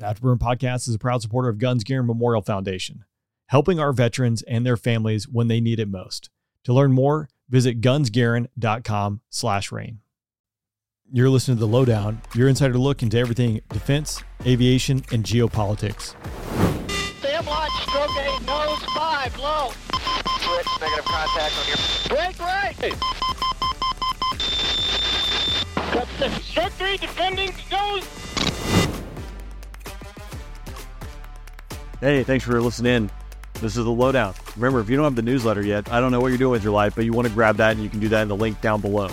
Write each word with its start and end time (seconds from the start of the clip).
Afterburn 0.00 0.38
Podcast 0.38 0.86
is 0.86 0.94
a 0.94 0.98
proud 0.98 1.22
supporter 1.22 1.48
of 1.48 1.58
Guns 1.58 1.82
Garin 1.82 2.06
Memorial 2.06 2.40
Foundation, 2.40 3.04
helping 3.46 3.80
our 3.80 3.92
veterans 3.92 4.42
and 4.42 4.64
their 4.64 4.76
families 4.76 5.28
when 5.28 5.48
they 5.48 5.60
need 5.60 5.80
it 5.80 5.88
most. 5.88 6.30
To 6.64 6.72
learn 6.72 6.92
more, 6.92 7.28
visit 7.48 7.80
gunsgarin.com 7.80 9.22
slash 9.28 9.72
rain. 9.72 9.98
You're 11.10 11.30
listening 11.30 11.56
to 11.56 11.60
The 11.62 11.66
Lowdown, 11.66 12.22
your 12.32 12.48
insider 12.48 12.78
look 12.78 13.02
into 13.02 13.18
everything 13.18 13.60
defense, 13.70 14.22
aviation, 14.46 15.02
and 15.10 15.24
geopolitics. 15.24 16.14
Sam 17.20 17.44
launch, 17.46 17.72
stroke 17.88 18.16
eight, 18.18 18.46
nose 18.46 18.82
five, 18.94 19.36
low. 19.40 19.72
Switch, 20.38 20.80
negative 20.80 21.06
contact 21.06 21.58
on 21.58 21.66
your... 21.66 21.76
Break 22.08 22.38
right. 22.38 22.94
Cut 25.90 26.08
six, 26.18 26.44
stroke 26.44 26.72
three, 26.74 26.98
defending, 26.98 27.52
nose. 27.72 28.17
Hey, 32.00 32.22
thanks 32.22 32.44
for 32.44 32.60
listening 32.62 32.94
in. 32.94 33.10
This 33.54 33.76
is 33.76 33.84
the 33.84 33.90
lowdown. 33.90 34.32
Remember, 34.54 34.78
if 34.78 34.88
you 34.88 34.94
don't 34.94 35.02
have 35.02 35.16
the 35.16 35.22
newsletter 35.22 35.62
yet, 35.62 35.90
I 35.90 35.98
don't 35.98 36.12
know 36.12 36.20
what 36.20 36.28
you're 36.28 36.38
doing 36.38 36.52
with 36.52 36.62
your 36.62 36.72
life, 36.72 36.94
but 36.94 37.04
you 37.04 37.12
want 37.12 37.26
to 37.26 37.34
grab 37.34 37.56
that 37.56 37.72
and 37.72 37.82
you 37.82 37.90
can 37.90 37.98
do 37.98 38.08
that 38.10 38.22
in 38.22 38.28
the 38.28 38.36
link 38.36 38.60
down 38.60 38.80
below. 38.80 39.10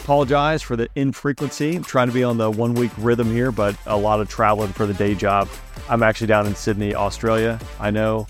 Apologize 0.00 0.60
for 0.60 0.76
the 0.76 0.90
infrequency. 0.94 1.76
I'm 1.76 1.82
trying 1.82 2.08
to 2.08 2.12
be 2.12 2.22
on 2.22 2.36
the 2.36 2.50
one 2.50 2.74
week 2.74 2.90
rhythm 2.98 3.32
here, 3.32 3.50
but 3.50 3.74
a 3.86 3.96
lot 3.96 4.20
of 4.20 4.28
traveling 4.28 4.74
for 4.74 4.84
the 4.84 4.92
day 4.92 5.14
job. 5.14 5.48
I'm 5.88 6.02
actually 6.02 6.26
down 6.26 6.46
in 6.46 6.54
Sydney, 6.54 6.94
Australia. 6.94 7.58
I 7.80 7.90
know 7.90 8.26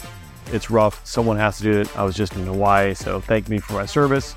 it's 0.53 0.71
rough. 0.71 1.05
Someone 1.05 1.37
has 1.37 1.57
to 1.59 1.65
do 1.65 1.81
it. 1.81 1.99
I 1.99 2.05
was 2.05 2.15
just 2.15 2.37
in 2.37 2.47
Hawaii, 2.47 2.95
so 2.95 3.21
thank 3.21 3.49
me 3.49 3.59
for 3.59 3.73
my 3.73 3.85
service. 3.85 4.37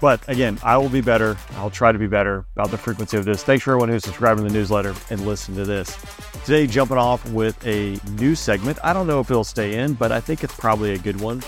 But 0.00 0.28
again, 0.28 0.58
I 0.62 0.76
will 0.76 0.88
be 0.88 1.00
better. 1.00 1.36
I'll 1.56 1.70
try 1.70 1.90
to 1.90 1.98
be 1.98 2.06
better 2.06 2.44
about 2.54 2.70
the 2.70 2.78
frequency 2.78 3.16
of 3.16 3.24
this. 3.24 3.42
Thanks 3.42 3.64
for 3.64 3.72
everyone 3.72 3.88
who's 3.88 4.04
subscribing 4.04 4.44
to 4.44 4.50
the 4.50 4.58
newsletter 4.58 4.94
and 5.10 5.26
listening 5.26 5.56
to 5.58 5.64
this. 5.64 5.96
Today, 6.44 6.66
jumping 6.66 6.98
off 6.98 7.28
with 7.30 7.64
a 7.66 7.98
new 8.12 8.34
segment. 8.34 8.78
I 8.84 8.92
don't 8.92 9.06
know 9.06 9.20
if 9.20 9.30
it'll 9.30 9.44
stay 9.44 9.78
in, 9.78 9.94
but 9.94 10.12
I 10.12 10.20
think 10.20 10.44
it's 10.44 10.54
probably 10.54 10.92
a 10.92 10.98
good 10.98 11.20
one. 11.20 11.42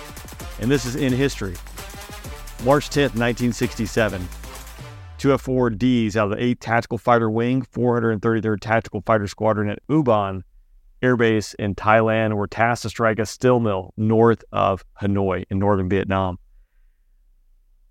And 0.61 0.71
this 0.71 0.87
is 0.87 0.97
in 0.97 1.13
history. 1.13 1.55
March 2.65 2.89
10th, 2.89 3.15
1967. 3.15 4.27
Two 5.19 5.33
F-4Ds 5.33 6.17
out 6.17 6.33
of 6.33 6.39
the 6.39 6.55
8th 6.55 6.61
Tactical 6.61 6.99
Fighter 6.99 7.29
Wing, 7.29 7.63
433rd 7.63 8.61
Tactical 8.61 9.03
Fighter 9.03 9.27
Squadron 9.27 9.69
at 9.69 9.81
Ubon 9.89 10.43
Air 11.01 11.17
Base 11.17 11.55
in 11.55 11.75
Thailand 11.75 12.35
were 12.35 12.49
tasked 12.49 12.83
to 12.83 12.89
strike 12.89 13.19
a 13.19 13.27
steel 13.27 13.61
mill 13.61 13.93
north 13.97 14.45
of 14.51 14.85
Hanoi 15.01 15.45
in 15.51 15.59
northern 15.59 15.89
Vietnam. 15.89 16.39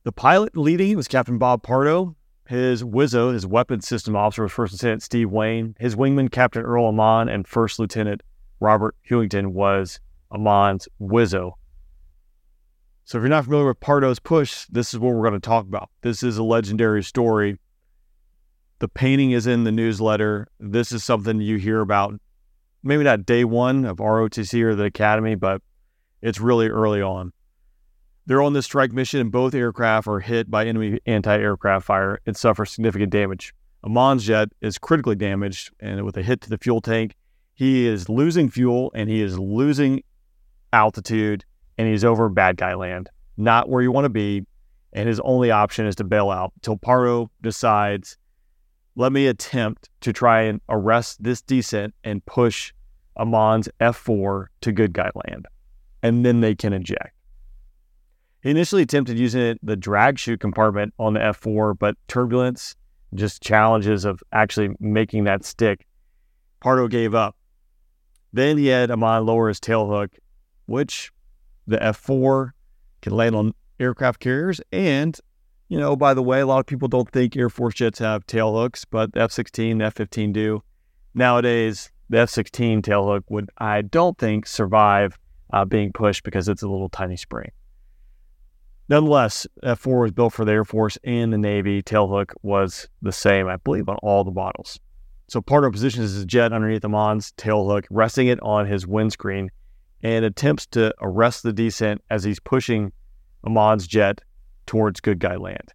The 0.07 0.13
pilot 0.13 0.55
leading 0.55 0.95
was 0.95 1.09
Captain 1.09 1.37
Bob 1.37 1.63
Pardo. 1.63 2.15
His 2.47 2.81
Wizzo, 2.81 3.33
his 3.33 3.45
weapons 3.45 3.85
system 3.85 4.15
officer, 4.15 4.43
was 4.43 4.53
First 4.53 4.71
Lieutenant 4.71 5.03
Steve 5.03 5.29
Wayne. 5.29 5.75
His 5.81 5.97
wingman, 5.97 6.31
Captain 6.31 6.63
Earl 6.63 6.85
Aman, 6.85 7.27
and 7.27 7.45
First 7.45 7.77
Lieutenant 7.77 8.23
Robert 8.61 8.95
Hewington 9.09 9.47
was 9.47 9.99
Aman's 10.31 10.87
Wizzo. 11.01 11.55
So 13.03 13.17
if 13.17 13.21
you're 13.21 13.27
not 13.27 13.43
familiar 13.43 13.67
with 13.67 13.81
Pardo's 13.81 14.19
push, 14.19 14.65
this 14.67 14.93
is 14.93 14.99
what 15.01 15.13
we're 15.13 15.27
going 15.27 15.41
to 15.41 15.45
talk 15.45 15.65
about. 15.65 15.89
This 16.03 16.23
is 16.23 16.37
a 16.37 16.43
legendary 16.43 17.03
story. 17.03 17.59
The 18.79 18.87
painting 18.87 19.31
is 19.31 19.45
in 19.45 19.65
the 19.65 19.73
newsletter. 19.73 20.47
This 20.57 20.93
is 20.93 21.03
something 21.03 21.41
you 21.41 21.57
hear 21.57 21.81
about, 21.81 22.13
maybe 22.81 23.03
not 23.03 23.25
day 23.25 23.43
one 23.43 23.83
of 23.83 23.97
ROTC 23.97 24.63
or 24.63 24.73
the 24.73 24.85
Academy, 24.85 25.35
but 25.35 25.61
it's 26.21 26.39
really 26.39 26.69
early 26.69 27.01
on. 27.01 27.33
They're 28.27 28.41
on 28.41 28.51
this 28.51 28.65
strike 28.65 28.91
mission, 28.91 29.21
and 29.21 29.31
both 29.31 29.55
aircraft 29.55 30.05
are 30.05 30.19
hit 30.19 30.51
by 30.51 30.65
enemy 30.65 30.99
anti 31.05 31.37
aircraft 31.37 31.85
fire 31.85 32.19
and 32.25 32.35
suffer 32.35 32.65
significant 32.65 33.09
damage. 33.09 33.53
Aman's 33.85 34.25
jet 34.25 34.49
is 34.59 34.77
critically 34.77 35.15
damaged, 35.15 35.71
and 35.79 36.03
with 36.03 36.17
a 36.17 36.21
hit 36.21 36.41
to 36.41 36.49
the 36.49 36.57
fuel 36.57 36.81
tank, 36.81 37.15
he 37.53 37.87
is 37.87 38.09
losing 38.09 38.49
fuel 38.49 38.91
and 38.93 39.09
he 39.09 39.21
is 39.21 39.39
losing 39.39 40.03
altitude, 40.73 41.45
and 41.77 41.87
he's 41.87 42.03
over 42.03 42.27
bad 42.27 42.57
guy 42.57 42.73
land, 42.73 43.09
not 43.37 43.69
where 43.69 43.81
you 43.81 43.93
want 43.93 44.03
to 44.03 44.09
be. 44.09 44.45
And 44.91 45.07
his 45.07 45.21
only 45.21 45.49
option 45.49 45.85
is 45.85 45.95
to 45.95 46.03
bail 46.03 46.29
out 46.29 46.51
until 46.55 46.75
Pardo 46.75 47.31
decides, 47.41 48.17
let 48.97 49.13
me 49.13 49.27
attempt 49.27 49.89
to 50.01 50.11
try 50.11 50.41
and 50.41 50.59
arrest 50.67 51.23
this 51.23 51.41
descent 51.41 51.93
and 52.03 52.25
push 52.25 52.73
Aman's 53.15 53.69
F4 53.79 54.47
to 54.61 54.71
good 54.73 54.91
guy 54.91 55.11
land, 55.15 55.45
and 56.03 56.25
then 56.25 56.41
they 56.41 56.55
can 56.55 56.73
eject. 56.73 57.16
He 58.43 58.51
initially 58.51 58.83
attempted 58.83 59.17
using 59.17 59.41
it, 59.41 59.59
the 59.63 59.75
drag 59.75 60.19
chute 60.19 60.39
compartment 60.39 60.93
on 60.99 61.13
the 61.13 61.19
F4, 61.19 61.77
but 61.77 61.95
turbulence, 62.07 62.75
just 63.13 63.41
challenges 63.41 64.05
of 64.05 64.21
actually 64.31 64.69
making 64.79 65.23
that 65.23 65.43
stick, 65.43 65.87
Pardo 66.59 66.87
gave 66.87 67.15
up. 67.15 67.35
Then 68.33 68.57
he 68.57 68.67
had 68.67 68.91
Aman 68.91 69.25
lower 69.25 69.47
his 69.47 69.59
tail 69.59 69.89
hook, 69.89 70.11
which 70.65 71.11
the 71.65 71.77
F4 71.77 72.51
can 73.01 73.13
land 73.13 73.35
on 73.35 73.53
aircraft 73.79 74.19
carriers. 74.19 74.61
And, 74.71 75.17
you 75.69 75.79
know, 75.79 75.95
by 75.95 76.13
the 76.13 76.23
way, 76.23 76.41
a 76.41 76.45
lot 76.45 76.59
of 76.59 76.65
people 76.65 76.87
don't 76.87 77.09
think 77.09 77.35
Air 77.35 77.49
Force 77.49 77.75
jets 77.75 77.99
have 77.99 78.25
tail 78.27 78.55
hooks, 78.55 78.85
but 78.85 79.13
the 79.13 79.21
F 79.21 79.31
16, 79.31 79.81
F 79.81 79.93
15 79.95 80.33
do. 80.33 80.61
Nowadays, 81.13 81.91
the 82.09 82.19
F 82.19 82.29
16 82.29 82.81
tail 82.81 83.07
hook 83.07 83.23
would, 83.29 83.49
I 83.57 83.81
don't 83.81 84.17
think, 84.17 84.45
survive 84.45 85.17
uh, 85.51 85.65
being 85.65 85.91
pushed 85.91 86.23
because 86.23 86.47
it's 86.47 86.61
a 86.61 86.67
little 86.67 86.89
tiny 86.89 87.17
spring. 87.17 87.51
Nonetheless, 88.89 89.45
F4 89.63 90.01
was 90.03 90.11
built 90.11 90.33
for 90.33 90.45
the 90.45 90.53
Air 90.53 90.63
Force 90.63 90.97
and 91.03 91.33
the 91.33 91.37
Navy. 91.37 91.83
Tailhook 91.83 92.31
was 92.41 92.87
the 93.01 93.11
same, 93.11 93.47
I 93.47 93.57
believe, 93.57 93.89
on 93.89 93.97
all 93.97 94.23
the 94.23 94.31
models. 94.31 94.79
So 95.27 95.41
Pardo 95.41 95.69
positions 95.69 96.13
his 96.13 96.23
jet 96.23 96.53
underneath 96.53 96.85
Aman's 96.85 97.33
tailhook, 97.33 97.83
resting 97.89 98.27
it 98.27 98.39
on 98.41 98.65
his 98.65 98.87
windscreen, 98.87 99.51
and 100.01 100.23
attempts 100.23 100.65
to 100.67 100.93
arrest 101.01 101.43
the 101.43 101.51
descent 101.51 102.01
as 102.09 102.23
he's 102.23 102.39
pushing 102.39 102.93
Aman's 103.43 103.87
jet 103.87 104.21
towards 104.65 105.01
good 105.01 105.19
guy 105.19 105.35
land. 105.35 105.73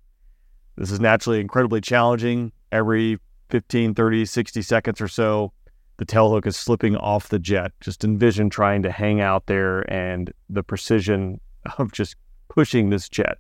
This 0.77 0.91
is 0.91 1.01
naturally 1.01 1.41
incredibly 1.41 1.83
challenging. 1.83 2.53
Every 2.71 3.19
15, 3.51 3.93
30, 3.93 4.25
60 4.25 4.63
seconds 4.63 5.01
or 5.03 5.09
so, 5.09 5.53
the 5.99 6.07
tailhook 6.07 6.47
is 6.47 6.57
slipping 6.57 6.97
off 6.97 7.29
the 7.29 7.39
jet. 7.39 7.73
Just 7.83 8.05
envision 8.05 8.49
trying 8.49 8.83
to 8.85 8.91
hang 8.91 9.21
out 9.21 9.45
there 9.47 9.81
and 9.93 10.33
the 10.49 10.63
precision 10.63 11.41
of 11.77 11.93
just 11.93 12.17
pushing 12.53 12.91
this 12.91 13.09
jet. 13.09 13.39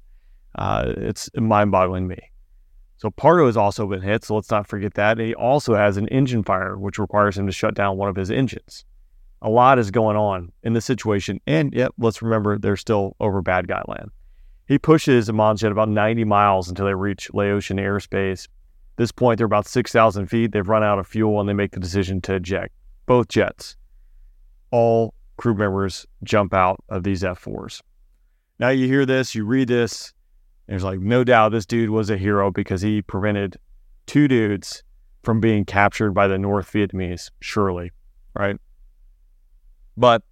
Uh, 0.55 0.95
it's 0.97 1.29
mind 1.37 1.71
boggling 1.71 2.09
me. 2.09 2.19
So 2.97 3.11
Pardo 3.11 3.47
has 3.47 3.57
also 3.57 3.87
been 3.87 4.01
hit, 4.01 4.25
so 4.25 4.37
let's 4.37 4.51
not 4.51 4.67
forget 4.67 4.95
that. 4.95 5.19
He 5.19 5.35
also 5.35 5.75
has 5.75 5.97
an 5.97 6.09
engine 6.09 6.43
fire, 6.43 6.79
which 6.79 6.99
requires 6.99 7.37
him 7.37 7.47
to 7.47 7.53
shut 7.53 7.75
down 7.75 7.99
one 7.99 8.09
of 8.09 8.17
his 8.17 8.31
engines. 8.31 8.85
A 9.43 9.51
lot 9.51 9.79
is 9.79 9.91
going 9.91 10.17
on 10.17 10.51
in 10.63 10.73
this 10.73 10.85
situation. 10.85 11.41
And 11.47 11.75
yep, 11.75 11.93
let's 11.99 12.23
remember 12.23 12.59
they're 12.59 12.77
still 12.77 13.17
over 13.21 13.43
bad 13.43 13.69
guy 13.69 13.83
land. 13.87 14.11
He 14.69 14.79
pushes 14.79 15.29
Aman's 15.29 15.61
jet 15.61 15.73
about 15.73 15.89
90 15.89 16.25
miles 16.25 16.69
until 16.69 16.87
they 16.87 16.95
reach 16.95 17.29
Laotian 17.35 17.77
airspace. 17.77 18.45
At 18.45 18.97
this 18.97 19.13
point, 19.13 19.37
they're 19.37 19.47
about 19.47 19.67
6,000 19.67 20.27
feet. 20.27 20.53
They've 20.53 20.69
run 20.69 20.85
out 20.85 20.99
of 20.99 21.07
fuel 21.07 21.41
and 21.41 21.49
they 21.49 21.55
make 21.55 21.73
the 21.73 21.81
decision 21.81 22.21
to 22.23 22.35
eject 22.35 22.73
both 23.07 23.29
jets. 23.29 23.77
All 24.71 25.13
crew 25.37 25.55
members 25.55 26.07
jump 26.23 26.55
out 26.55 26.83
of 26.89 27.03
these 27.03 27.23
F4s. 27.23 27.83
Now 28.63 28.69
you 28.69 28.87
hear 28.87 29.05
this, 29.05 29.35
you 29.35 29.45
read 29.45 29.67
this, 29.67 30.15
there's 30.69 30.85
like 30.85 31.01
no 31.01 31.25
doubt 31.25 31.51
this 31.51 31.67
dude 31.67 31.91
was 31.91 32.11
a 32.11 32.17
hero 32.17 32.53
because 32.53 32.81
he 32.81 33.03
prevented 33.03 33.57
two 34.07 34.29
dudes 34.29 34.85
from 35.25 35.41
being 35.41 35.65
captured 35.65 36.13
by 36.13 36.29
the 36.29 36.39
North 36.39 36.73
Vietnamese, 36.73 37.33
surely, 37.41 37.91
right? 38.37 38.55
But 39.97 40.23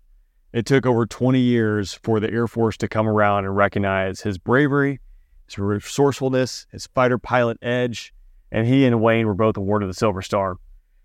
it 0.52 0.64
took 0.64 0.86
over 0.86 1.06
20 1.06 1.40
years 1.40 1.94
for 2.04 2.20
the 2.20 2.30
Air 2.30 2.46
Force 2.46 2.76
to 2.76 2.86
come 2.86 3.08
around 3.08 3.46
and 3.46 3.56
recognize 3.56 4.20
his 4.20 4.38
bravery, 4.38 5.00
his 5.46 5.58
resourcefulness, 5.58 6.68
his 6.70 6.86
fighter 6.86 7.18
pilot 7.18 7.58
edge, 7.60 8.14
and 8.52 8.64
he 8.64 8.86
and 8.86 9.02
Wayne 9.02 9.26
were 9.26 9.34
both 9.34 9.56
awarded 9.56 9.88
the 9.88 9.94
Silver 9.94 10.22
Star. 10.22 10.54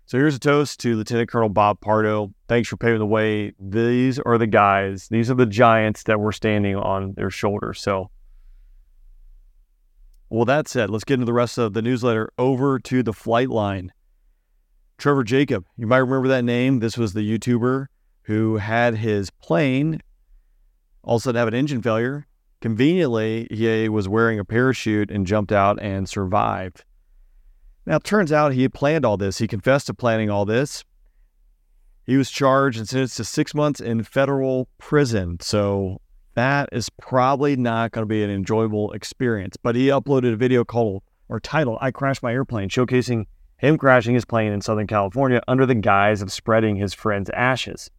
So 0.06 0.18
here's 0.18 0.36
a 0.36 0.40
toast 0.40 0.78
to 0.80 0.94
Lieutenant 0.94 1.28
Colonel 1.28 1.48
Bob 1.48 1.80
Pardo. 1.80 2.32
Thanks 2.46 2.68
for 2.68 2.76
paving 2.76 3.00
the 3.00 3.06
way. 3.06 3.52
These 3.58 4.20
are 4.20 4.38
the 4.38 4.46
guys, 4.46 5.08
these 5.08 5.30
are 5.30 5.34
the 5.34 5.46
giants 5.46 6.04
that 6.04 6.20
we're 6.20 6.30
standing 6.30 6.76
on 6.76 7.14
their 7.14 7.30
shoulders. 7.30 7.80
So, 7.80 8.10
well, 10.30 10.44
that 10.44 10.68
said, 10.68 10.90
let's 10.90 11.02
get 11.02 11.14
into 11.14 11.26
the 11.26 11.32
rest 11.32 11.58
of 11.58 11.72
the 11.72 11.82
newsletter. 11.82 12.30
Over 12.38 12.78
to 12.78 13.02
the 13.02 13.12
flight 13.12 13.50
line. 13.50 13.92
Trevor 14.96 15.24
Jacob, 15.24 15.66
you 15.76 15.88
might 15.88 15.98
remember 15.98 16.28
that 16.28 16.44
name. 16.44 16.78
This 16.78 16.96
was 16.96 17.12
the 17.12 17.38
YouTuber 17.38 17.86
who 18.22 18.56
had 18.58 18.96
his 18.96 19.30
plane 19.30 20.00
all 21.06 21.16
of 21.16 21.20
a 21.20 21.24
sudden 21.24 21.38
have 21.38 21.48
an 21.48 21.54
engine 21.54 21.80
failure. 21.80 22.26
Conveniently, 22.60 23.46
he 23.50 23.88
was 23.88 24.08
wearing 24.08 24.38
a 24.38 24.44
parachute 24.44 25.10
and 25.10 25.26
jumped 25.26 25.52
out 25.52 25.80
and 25.80 26.08
survived. 26.08 26.84
Now, 27.86 27.96
it 27.96 28.04
turns 28.04 28.32
out 28.32 28.52
he 28.52 28.62
had 28.62 28.74
planned 28.74 29.04
all 29.04 29.16
this. 29.16 29.38
He 29.38 29.46
confessed 29.46 29.86
to 29.86 29.94
planning 29.94 30.28
all 30.28 30.44
this. 30.44 30.84
He 32.04 32.16
was 32.16 32.30
charged 32.30 32.78
and 32.78 32.88
sentenced 32.88 33.16
to 33.18 33.24
six 33.24 33.54
months 33.54 33.80
in 33.80 34.02
federal 34.02 34.68
prison. 34.78 35.38
So 35.40 36.00
that 36.34 36.68
is 36.72 36.90
probably 36.90 37.56
not 37.56 37.92
going 37.92 38.02
to 38.02 38.08
be 38.08 38.22
an 38.22 38.30
enjoyable 38.30 38.92
experience. 38.92 39.56
But 39.56 39.76
he 39.76 39.86
uploaded 39.86 40.32
a 40.32 40.36
video 40.36 40.64
called 40.64 41.02
or 41.28 41.40
titled 41.40 41.78
"I 41.80 41.90
Crashed 41.90 42.22
My 42.22 42.32
Airplane," 42.32 42.68
showcasing 42.68 43.26
him 43.58 43.78
crashing 43.78 44.14
his 44.14 44.24
plane 44.24 44.52
in 44.52 44.60
Southern 44.60 44.86
California 44.86 45.40
under 45.48 45.64
the 45.64 45.74
guise 45.74 46.22
of 46.22 46.32
spreading 46.32 46.76
his 46.76 46.92
friend's 46.92 47.30
ashes. 47.30 47.90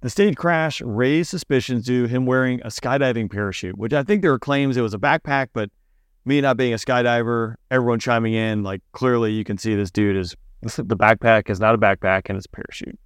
The 0.00 0.10
stage 0.10 0.36
crash 0.36 0.80
raised 0.80 1.30
suspicions 1.30 1.84
due 1.84 2.06
to 2.06 2.08
him 2.08 2.26
wearing 2.26 2.60
a 2.62 2.68
skydiving 2.68 3.30
parachute, 3.30 3.78
which 3.78 3.92
I 3.92 4.02
think 4.02 4.22
there 4.22 4.30
were 4.30 4.38
claims 4.38 4.76
it 4.76 4.82
was 4.82 4.94
a 4.94 4.98
backpack, 4.98 5.48
but 5.52 5.70
me 6.28 6.40
not 6.40 6.56
being 6.56 6.72
a 6.72 6.76
skydiver, 6.76 7.54
everyone 7.70 7.98
chiming 7.98 8.34
in, 8.34 8.62
like 8.62 8.82
clearly 8.92 9.32
you 9.32 9.44
can 9.44 9.58
see 9.58 9.74
this 9.74 9.90
dude 9.90 10.16
is 10.16 10.36
the 10.62 10.96
backpack 10.96 11.50
is 11.50 11.58
not 11.58 11.74
a 11.74 11.78
backpack 11.78 12.22
and 12.26 12.36
it's 12.36 12.46
a 12.46 12.50
parachute. 12.50 12.98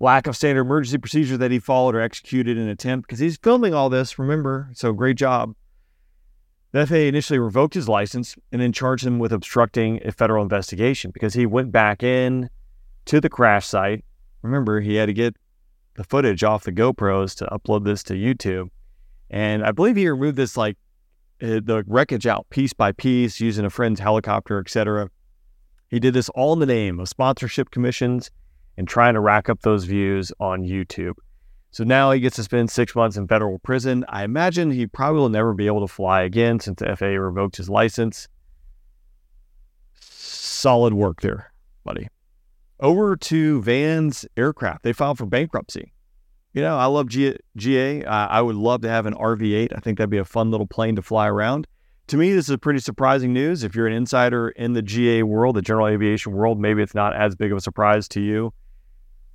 Lack 0.00 0.26
of 0.26 0.34
standard 0.34 0.62
emergency 0.62 0.98
procedures 0.98 1.38
that 1.38 1.50
he 1.50 1.58
followed 1.58 1.94
or 1.94 2.00
executed 2.00 2.56
in 2.56 2.64
an 2.64 2.70
attempt 2.70 3.06
because 3.06 3.18
he's 3.18 3.36
filming 3.36 3.74
all 3.74 3.90
this, 3.90 4.18
remember? 4.18 4.70
So 4.72 4.92
great 4.92 5.16
job. 5.16 5.54
The 6.72 6.86
FAA 6.86 6.94
initially 6.94 7.38
revoked 7.38 7.74
his 7.74 7.88
license 7.88 8.36
and 8.52 8.62
then 8.62 8.72
charged 8.72 9.04
him 9.04 9.18
with 9.18 9.32
obstructing 9.32 10.00
a 10.04 10.12
federal 10.12 10.42
investigation 10.42 11.10
because 11.10 11.34
he 11.34 11.44
went 11.44 11.72
back 11.72 12.02
in 12.02 12.48
to 13.06 13.20
the 13.20 13.28
crash 13.28 13.66
site. 13.66 14.04
Remember, 14.42 14.80
he 14.80 14.94
had 14.94 15.06
to 15.06 15.12
get 15.12 15.36
the 15.96 16.04
footage 16.04 16.44
off 16.44 16.64
the 16.64 16.72
GoPros 16.72 17.36
to 17.38 17.46
upload 17.46 17.84
this 17.84 18.02
to 18.04 18.14
YouTube. 18.14 18.70
And 19.28 19.64
I 19.64 19.72
believe 19.72 19.96
he 19.96 20.08
removed 20.08 20.36
this 20.36 20.56
like 20.56 20.78
Uh, 21.42 21.60
the 21.62 21.84
wreckage 21.86 22.26
out 22.26 22.46
piece 22.50 22.72
by 22.72 22.92
piece 22.92 23.40
using 23.40 23.64
a 23.64 23.70
friend's 23.70 24.00
helicopter, 24.00 24.58
etc. 24.58 25.08
He 25.88 25.98
did 25.98 26.14
this 26.14 26.28
all 26.30 26.52
in 26.52 26.58
the 26.58 26.66
name 26.66 27.00
of 27.00 27.08
sponsorship 27.08 27.70
commissions 27.70 28.30
and 28.76 28.86
trying 28.86 29.14
to 29.14 29.20
rack 29.20 29.48
up 29.48 29.62
those 29.62 29.84
views 29.84 30.32
on 30.38 30.62
YouTube. 30.62 31.14
So 31.72 31.84
now 31.84 32.10
he 32.10 32.20
gets 32.20 32.36
to 32.36 32.42
spend 32.42 32.70
six 32.70 32.94
months 32.94 33.16
in 33.16 33.28
federal 33.28 33.58
prison. 33.60 34.04
I 34.08 34.24
imagine 34.24 34.70
he 34.70 34.86
probably 34.86 35.20
will 35.20 35.28
never 35.28 35.54
be 35.54 35.66
able 35.66 35.80
to 35.80 35.92
fly 35.92 36.22
again 36.22 36.60
since 36.60 36.80
the 36.80 36.96
FAA 36.96 37.06
revoked 37.06 37.56
his 37.56 37.70
license. 37.70 38.28
Solid 40.00 40.94
work 40.94 41.20
there, 41.20 41.52
buddy. 41.84 42.08
Over 42.80 43.16
to 43.16 43.62
Van's 43.62 44.26
Aircraft. 44.36 44.82
They 44.82 44.92
filed 44.92 45.18
for 45.18 45.26
bankruptcy. 45.26 45.92
You 46.52 46.62
know, 46.62 46.76
I 46.76 46.86
love 46.86 47.08
G- 47.08 47.36
GA. 47.56 48.04
I 48.04 48.40
would 48.40 48.56
love 48.56 48.80
to 48.82 48.88
have 48.88 49.06
an 49.06 49.14
RV8. 49.14 49.72
I 49.74 49.80
think 49.80 49.98
that'd 49.98 50.10
be 50.10 50.18
a 50.18 50.24
fun 50.24 50.50
little 50.50 50.66
plane 50.66 50.96
to 50.96 51.02
fly 51.02 51.28
around. 51.28 51.66
To 52.08 52.16
me, 52.16 52.32
this 52.32 52.48
is 52.48 52.56
pretty 52.56 52.80
surprising 52.80 53.32
news. 53.32 53.62
If 53.62 53.76
you're 53.76 53.86
an 53.86 53.92
insider 53.92 54.48
in 54.48 54.72
the 54.72 54.82
GA 54.82 55.22
world, 55.22 55.54
the 55.54 55.62
general 55.62 55.86
aviation 55.86 56.32
world, 56.32 56.58
maybe 56.58 56.82
it's 56.82 56.94
not 56.94 57.14
as 57.14 57.36
big 57.36 57.52
of 57.52 57.58
a 57.58 57.60
surprise 57.60 58.08
to 58.08 58.20
you. 58.20 58.52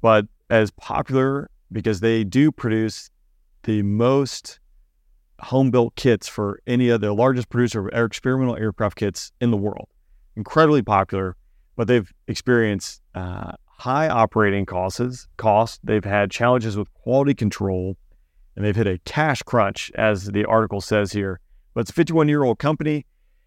But 0.01 0.25
as 0.49 0.71
popular 0.71 1.49
because 1.71 2.01
they 2.01 2.23
do 2.23 2.51
produce 2.51 3.09
the 3.63 3.81
most 3.81 4.59
home 5.39 5.71
built 5.71 5.95
kits 5.95 6.27
for 6.27 6.59
any 6.67 6.89
of 6.89 7.01
the 7.01 7.13
largest 7.13 7.49
producer 7.49 7.87
of 7.87 8.05
experimental 8.05 8.55
aircraft 8.55 8.97
kits 8.97 9.31
in 9.41 9.51
the 9.51 9.57
world. 9.57 9.87
Incredibly 10.35 10.81
popular, 10.81 11.35
but 11.75 11.87
they've 11.87 12.11
experienced 12.27 13.01
uh, 13.15 13.53
high 13.77 14.07
operating 14.07 14.65
costs. 14.65 15.27
Cost. 15.37 15.79
They've 15.83 16.03
had 16.03 16.31
challenges 16.31 16.77
with 16.77 16.91
quality 16.93 17.33
control, 17.33 17.97
and 18.55 18.65
they've 18.65 18.75
hit 18.75 18.87
a 18.87 18.99
cash 19.05 19.41
crunch, 19.43 19.91
as 19.95 20.25
the 20.25 20.45
article 20.45 20.81
says 20.81 21.11
here. 21.11 21.39
But 21.73 21.81
it's 21.81 21.89
a 21.89 21.93
51 21.93 22.27
year 22.27 22.43
old 22.43 22.59
company. 22.59 23.05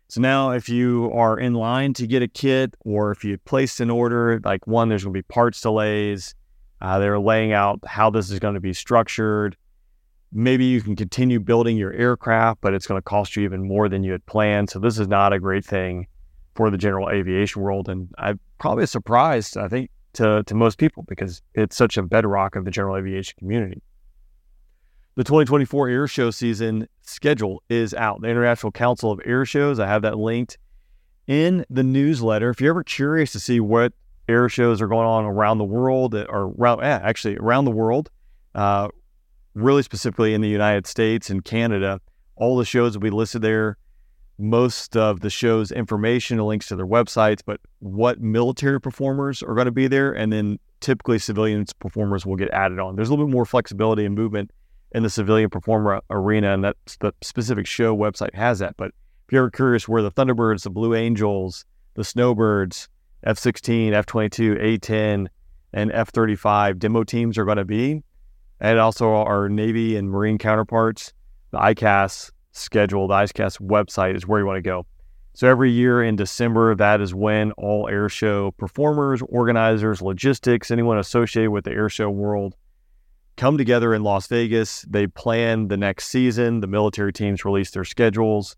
So 0.09 0.23
now, 0.23 0.53
if 0.53 0.71
you 0.71 1.11
are 1.13 1.39
in 1.39 1.53
line 1.53 1.93
to 1.95 2.07
get 2.07 2.23
a 2.23 2.29
kit, 2.29 2.75
or 2.81 3.11
if 3.11 3.25
you 3.25 3.37
placed 3.39 3.81
an 3.81 3.91
order, 3.91 4.41
like 4.43 4.67
one, 4.67 4.89
there's 4.89 5.05
going 5.05 5.13
to 5.13 5.19
be 5.19 5.23
parts 5.23 5.61
delays. 5.61 6.35
Uh, 6.81 6.99
they're 6.99 7.19
laying 7.19 7.53
out 7.53 7.81
how 7.87 8.09
this 8.09 8.31
is 8.31 8.39
going 8.39 8.55
to 8.55 8.61
be 8.61 8.73
structured. 8.73 9.57
Maybe 10.33 10.65
you 10.65 10.81
can 10.81 10.97
continue 10.97 11.41
building 11.41 11.77
your 11.77 11.93
aircraft, 11.93 12.61
but 12.61 12.73
it's 12.73 12.87
going 12.87 12.99
to 12.99 13.03
cost 13.03 13.37
you 13.37 13.43
even 13.43 13.67
more 13.67 13.89
than 13.89 14.03
you 14.03 14.13
had 14.13 14.25
planned. 14.27 14.71
So 14.71 14.79
this 14.79 14.99
is 14.99 15.09
not 15.09 15.33
a 15.33 15.39
great 15.39 15.65
thing 15.65 16.07
for 16.55 16.71
the 16.71 16.79
general 16.79 17.11
aviation 17.11 17.63
world, 17.63 17.89
and 17.89 18.09
I'm 18.19 18.41
probably 18.59 18.87
surprised. 18.87 19.57
I 19.57 19.69
think 19.69 19.91
to 20.15 20.43
to 20.45 20.55
most 20.55 20.79
people 20.79 21.05
because 21.09 21.43
it's 21.55 21.77
such 21.77 21.97
a 21.97 22.03
bedrock 22.03 22.57
of 22.57 22.65
the 22.65 22.71
general 22.71 22.97
aviation 22.97 23.35
community. 23.39 23.83
The 25.17 25.25
2024 25.25 25.89
air 25.89 26.07
show 26.07 26.31
season 26.31 26.89
schedule 27.03 27.63
is 27.69 27.93
out. 27.93 28.21
The 28.21 28.29
International 28.29 28.71
Council 28.71 29.11
of 29.11 29.21
Air 29.25 29.45
Shows. 29.45 29.81
I 29.81 29.87
have 29.87 30.03
that 30.03 30.17
linked 30.17 30.59
in 31.27 31.67
the 31.69 31.83
newsletter. 31.83 32.51
If 32.51 32.61
you're 32.61 32.71
ever 32.71 32.85
curious 32.85 33.33
to 33.33 33.41
see 33.41 33.59
what 33.59 33.93
air 34.29 34.49
shows 34.49 34.81
are 34.81 34.87
going 34.87 35.07
on 35.07 35.25
around 35.25 35.59
the 35.59 35.65
world, 35.65 36.15
or 36.15 36.53
around, 36.59 36.81
yeah, 36.81 37.01
actually 37.03 37.37
around 37.37 37.65
the 37.65 37.71
world, 37.71 38.11
uh, 38.55 38.89
really 39.55 39.83
specifically 39.83 40.35
in 40.35 40.41
the 40.41 40.49
United 40.49 40.87
States 40.87 41.31
and 41.31 41.45
Canada. 41.45 42.01
All 42.37 42.57
the 42.57 42.65
shows 42.65 42.95
will 42.95 43.03
be 43.03 43.11
listed 43.11 43.43
there. 43.43 43.77
Most 44.39 44.97
of 44.97 45.21
the 45.21 45.31
show's 45.31 45.73
information, 45.73 46.39
links 46.39 46.69
to 46.69 46.77
their 46.77 46.87
websites, 46.87 47.41
but 47.45 47.61
what 47.81 48.21
military 48.21 48.81
performers 48.81 49.43
are 49.43 49.55
going 49.55 49.67
to 49.67 49.73
be 49.73 49.89
there, 49.89 50.13
and 50.13 50.33
then 50.33 50.59
typically 50.81 51.19
civilian 51.19 51.65
performers 51.81 52.25
will 52.25 52.37
get 52.37 52.51
added 52.51 52.79
on. 52.79 52.95
There's 52.95 53.09
a 53.09 53.13
little 53.13 53.27
bit 53.27 53.33
more 53.33 53.45
flexibility 53.45 54.05
and 54.05 54.15
movement 54.15 54.53
in 54.93 55.03
the 55.03 55.11
civilian 55.11 55.51
performer 55.51 56.01
arena, 56.11 56.55
and 56.55 56.65
that's 56.65 56.97
the 56.99 57.13
specific 57.21 57.67
show 57.67 57.97
website 57.97 58.35
has 58.35 58.61
that. 58.61 58.77
But 58.77 58.93
if 59.27 59.33
you're 59.33 59.51
curious 59.51 59.89
where 59.89 60.03
the 60.03 60.13
Thunderbirds, 60.13 60.63
the 60.63 60.71
Blue 60.71 60.95
Angels, 60.95 61.65
the 61.95 62.05
Snowbirds, 62.05 62.89
F 63.25 63.39
16, 63.39 63.93
F 63.93 64.07
22, 64.07 64.57
A 64.61 64.79
10, 64.79 65.29
and 65.73 65.93
F 65.93 66.11
35 66.11 66.79
demo 66.79 67.05
teams 67.05 67.37
are 67.37 67.45
going 67.45 67.59
to 67.59 67.65
be. 67.65 68.03
And 68.61 68.79
also 68.79 69.11
our 69.11 69.49
Navy 69.49 69.97
and 69.97 70.09
Marine 70.09 70.39
counterparts, 70.39 71.13
the 71.51 71.59
ICAS 71.59 72.31
schedule, 72.53 73.09
the 73.09 73.15
ICAS 73.15 73.61
website 73.61 74.17
is 74.17 74.27
where 74.27 74.41
you 74.41 74.47
want 74.47 74.59
to 74.59 74.63
go. 74.63 74.87
So 75.35 75.47
every 75.49 75.71
year 75.71 76.03
in 76.03 76.17
December, 76.17 76.75
that 76.75 77.01
is 77.01 77.15
when 77.15 77.53
all 77.53 77.89
air 77.89 78.09
show 78.09 78.51
performers, 78.53 79.23
organizers, 79.29 80.03
logistics, 80.03 80.71
anyone 80.71 80.99
associated 80.99 81.51
with 81.51 81.65
the 81.65 81.71
air 81.71 81.89
show 81.89 82.11
world 82.11 82.57
come 83.37 83.57
together 83.57 83.95
in 83.95 84.03
Las 84.03 84.27
Vegas. 84.27 84.83
They 84.83 85.07
plan 85.07 85.69
the 85.69 85.77
next 85.77 86.09
season. 86.09 86.61
The 86.61 86.67
military 86.67 87.13
teams 87.13 87.45
release 87.45 87.71
their 87.71 87.85
schedules. 87.85 88.57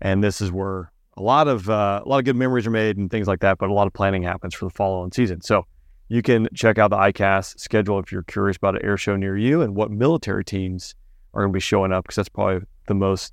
And 0.00 0.22
this 0.22 0.40
is 0.40 0.50
where 0.50 0.92
a 1.16 1.22
lot 1.22 1.46
of 1.46 1.70
uh, 1.70 2.02
a 2.04 2.08
lot 2.08 2.18
of 2.18 2.24
good 2.24 2.36
memories 2.36 2.66
are 2.66 2.70
made 2.70 2.98
and 2.98 3.10
things 3.10 3.28
like 3.28 3.40
that, 3.40 3.58
but 3.58 3.70
a 3.70 3.72
lot 3.72 3.86
of 3.86 3.92
planning 3.92 4.22
happens 4.22 4.54
for 4.54 4.64
the 4.64 4.70
following 4.70 5.12
season. 5.12 5.40
So 5.40 5.66
you 6.08 6.20
can 6.20 6.48
check 6.52 6.78
out 6.78 6.90
the 6.90 6.96
ICAS 6.96 7.58
schedule 7.58 7.98
if 8.00 8.10
you're 8.10 8.24
curious 8.24 8.56
about 8.56 8.74
an 8.74 8.84
air 8.84 8.96
show 8.96 9.16
near 9.16 9.36
you 9.36 9.62
and 9.62 9.76
what 9.76 9.90
military 9.90 10.44
teams 10.44 10.94
are 11.32 11.42
going 11.42 11.52
to 11.52 11.56
be 11.56 11.60
showing 11.60 11.92
up 11.92 12.04
because 12.04 12.16
that's 12.16 12.28
probably 12.28 12.66
the 12.86 12.94
most 12.94 13.32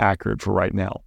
accurate 0.00 0.42
for 0.42 0.52
right 0.52 0.74
now. 0.74 1.02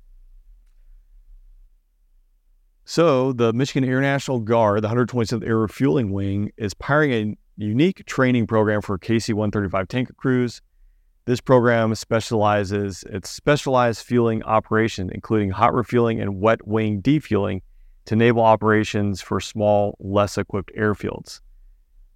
So 2.86 3.34
the 3.34 3.51
Michigan 3.51 3.88
Air 3.88 4.00
National 4.00 4.39
Guard, 4.39 4.81
the 4.81 4.88
127th 4.88 5.45
Air 5.45 5.57
Refueling 5.57 6.12
Wing, 6.12 6.51
is 6.57 6.74
piloting 6.74 7.38
a 7.60 7.63
unique 7.63 8.06
training 8.06 8.48
program 8.48 8.81
for 8.81 8.97
KC-135 8.97 9.88
tanker 9.88 10.14
crews 10.14 10.61
this 11.28 11.42
program 11.42 11.94
specializes 11.94 13.04
its 13.04 13.30
specialized 13.30 14.06
fueling 14.06 14.44
operation, 14.44 15.11
including 15.14 15.50
hot 15.50 15.73
refueling 15.73 16.21
and 16.21 16.40
wet 16.40 16.66
wing 16.66 17.02
defueling 17.02 17.61
to 18.06 18.14
enable 18.14 18.42
operations 18.42 19.19
for 19.19 19.42
small, 19.42 19.97
less 20.00 20.38
equipped 20.38 20.71
airfields. 20.73 21.42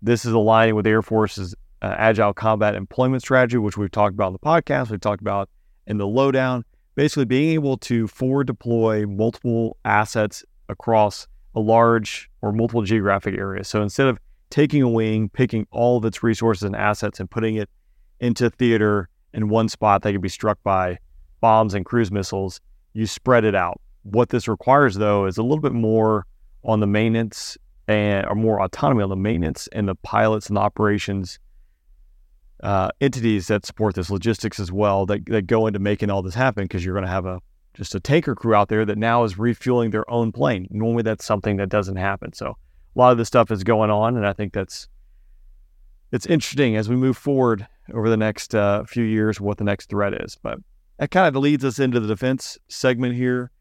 This 0.01 0.23
is 0.23 0.31
aligning 0.31 0.75
with 0.75 0.85
the 0.85 0.91
Air 0.91 1.01
Force's 1.01 1.53
uh, 1.81 1.93
agile 1.97 2.33
combat 2.33 2.73
employment 2.73 3.21
strategy, 3.21 3.57
which 3.57 3.75
we've 3.75 3.91
talked 3.91 4.13
about 4.13 4.27
in 4.27 4.33
the 4.33 4.39
podcast, 4.39 4.91
we've 4.91 5.01
talked 5.01 5.19
about 5.19 5.49
in 5.91 5.97
the 5.97 6.07
lowdown. 6.07 6.65
Basically, 6.95 7.25
being 7.25 7.51
able 7.51 7.77
to 7.77 8.07
forward 8.07 8.47
deploy 8.47 9.05
multiple 9.05 9.77
assets 9.85 10.43
across 10.69 11.27
a 11.53 11.59
large 11.59 12.29
or 12.41 12.51
multiple 12.51 12.81
geographic 12.81 13.37
areas. 13.37 13.67
So 13.67 13.83
instead 13.83 14.07
of 14.07 14.17
taking 14.49 14.81
a 14.81 14.89
wing, 14.89 15.29
picking 15.29 15.67
all 15.71 15.97
of 15.97 16.05
its 16.05 16.23
resources 16.23 16.63
and 16.63 16.75
assets 16.75 17.19
and 17.19 17.29
putting 17.29 17.55
it 17.55 17.69
into 18.19 18.49
theater 18.49 19.09
in 19.33 19.49
one 19.49 19.69
spot 19.69 20.01
that 20.01 20.13
could 20.13 20.21
be 20.21 20.29
struck 20.29 20.57
by 20.63 20.97
bombs 21.41 21.73
and 21.73 21.85
cruise 21.85 22.11
missiles. 22.11 22.61
You 22.93 23.05
spread 23.05 23.43
it 23.43 23.55
out. 23.55 23.81
What 24.03 24.29
this 24.29 24.47
requires, 24.47 24.95
though, 24.95 25.25
is 25.25 25.37
a 25.37 25.43
little 25.43 25.61
bit 25.61 25.73
more 25.73 26.25
on 26.63 26.79
the 26.79 26.87
maintenance 26.87 27.57
and 27.87 28.25
or 28.27 28.35
more 28.35 28.61
autonomy 28.61 29.03
on 29.03 29.09
the 29.09 29.15
maintenance 29.15 29.67
and 29.71 29.87
the 29.87 29.95
pilots 29.95 30.47
and 30.47 30.55
the 30.55 30.61
operations 30.61 31.39
uh, 32.63 32.89
entities 32.99 33.47
that 33.47 33.65
support 33.65 33.95
this 33.95 34.09
logistics 34.09 34.59
as 34.59 34.71
well 34.71 35.05
that, 35.05 35.25
that 35.25 35.47
go 35.47 35.67
into 35.67 35.79
making 35.79 36.09
all 36.09 36.21
this 36.21 36.35
happen 36.35 36.65
because 36.65 36.85
you're 36.85 36.93
going 36.93 37.05
to 37.05 37.11
have 37.11 37.25
a 37.25 37.39
just 37.73 37.95
a 37.95 37.99
tanker 37.99 38.35
crew 38.35 38.53
out 38.53 38.67
there 38.67 38.85
that 38.85 38.97
now 38.97 39.23
is 39.23 39.37
refueling 39.39 39.91
their 39.91 40.09
own 40.11 40.31
plane. 40.31 40.67
Normally, 40.69 41.03
that's 41.03 41.23
something 41.23 41.57
that 41.57 41.69
doesn't 41.69 41.95
happen. 41.95 42.33
So 42.33 42.47
a 42.47 42.99
lot 42.99 43.11
of 43.11 43.17
this 43.17 43.29
stuff 43.29 43.49
is 43.49 43.63
going 43.63 43.89
on, 43.89 44.17
and 44.17 44.27
I 44.27 44.33
think 44.33 44.53
that's 44.53 44.87
it's 46.11 46.25
interesting 46.25 46.75
as 46.75 46.89
we 46.89 46.95
move 46.95 47.17
forward 47.17 47.65
over 47.93 48.09
the 48.09 48.17
next 48.17 48.53
uh, 48.53 48.83
few 48.83 49.03
years 49.03 49.39
what 49.39 49.57
the 49.57 49.63
next 49.63 49.89
threat 49.89 50.13
is. 50.21 50.37
But 50.41 50.59
that 50.97 51.11
kind 51.11 51.27
of 51.27 51.41
leads 51.41 51.63
us 51.63 51.79
into 51.79 51.99
the 51.99 52.07
defense 52.07 52.57
segment 52.67 53.15
here. 53.15 53.51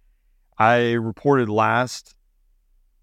I 0.58 0.92
reported 0.92 1.48
last 1.48 2.14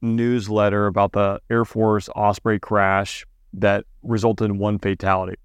newsletter 0.02 0.86
about 0.86 1.14
the 1.14 1.40
Air 1.50 1.66
Force 1.66 2.10
Osprey 2.10 2.60
crash 2.60 3.26
that 3.54 3.86
resulted 4.04 4.52
in 4.52 4.58
one 4.58 4.78
fatality. 4.78 5.36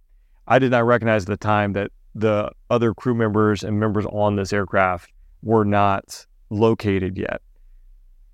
I 0.46 0.58
did 0.58 0.70
not 0.70 0.84
recognize 0.84 1.22
at 1.22 1.28
the 1.28 1.36
time 1.36 1.72
that 1.74 1.90
the 2.14 2.50
other 2.68 2.94
crew 2.94 3.14
members 3.14 3.62
and 3.62 3.78
members 3.78 4.06
on 4.06 4.36
this 4.36 4.52
aircraft 4.52 5.10
were 5.42 5.64
not 5.64 6.26
located 6.50 7.16
yet. 7.16 7.40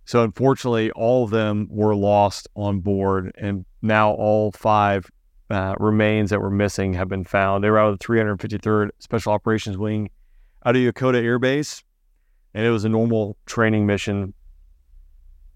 So 0.05 0.25
unfortunately, 0.25 0.91
all 0.93 1.25
of 1.25 1.31
them 1.31 1.69
were 1.71 1.95
lost 1.95 2.49
on 2.57 2.81
board, 2.81 3.31
and 3.37 3.67
now 3.83 4.13
all 4.13 4.53
five 4.53 5.11
uh, 5.51 5.75
remains 5.79 6.31
that 6.31 6.41
were 6.41 6.51
missing 6.51 6.95
have 6.95 7.09
been 7.09 7.25
found. 7.25 7.63
They 7.63 7.71
were 7.71 7.79
out 7.79 7.93
of 7.93 7.99
the 7.99 8.05
353rd 8.05 8.91
Special 8.99 9.33
Operations 9.33 9.77
Wing 9.77 10.11
out 10.65 10.77
of 10.77 10.83
Yokota 10.83 11.23
Air 11.23 11.39
Base, 11.39 11.83
and 12.55 12.65
it 12.67 12.71
was 12.71 12.85
a 12.85 12.89
normal 12.89 13.37
training 13.47 13.87
mission. 13.87 14.33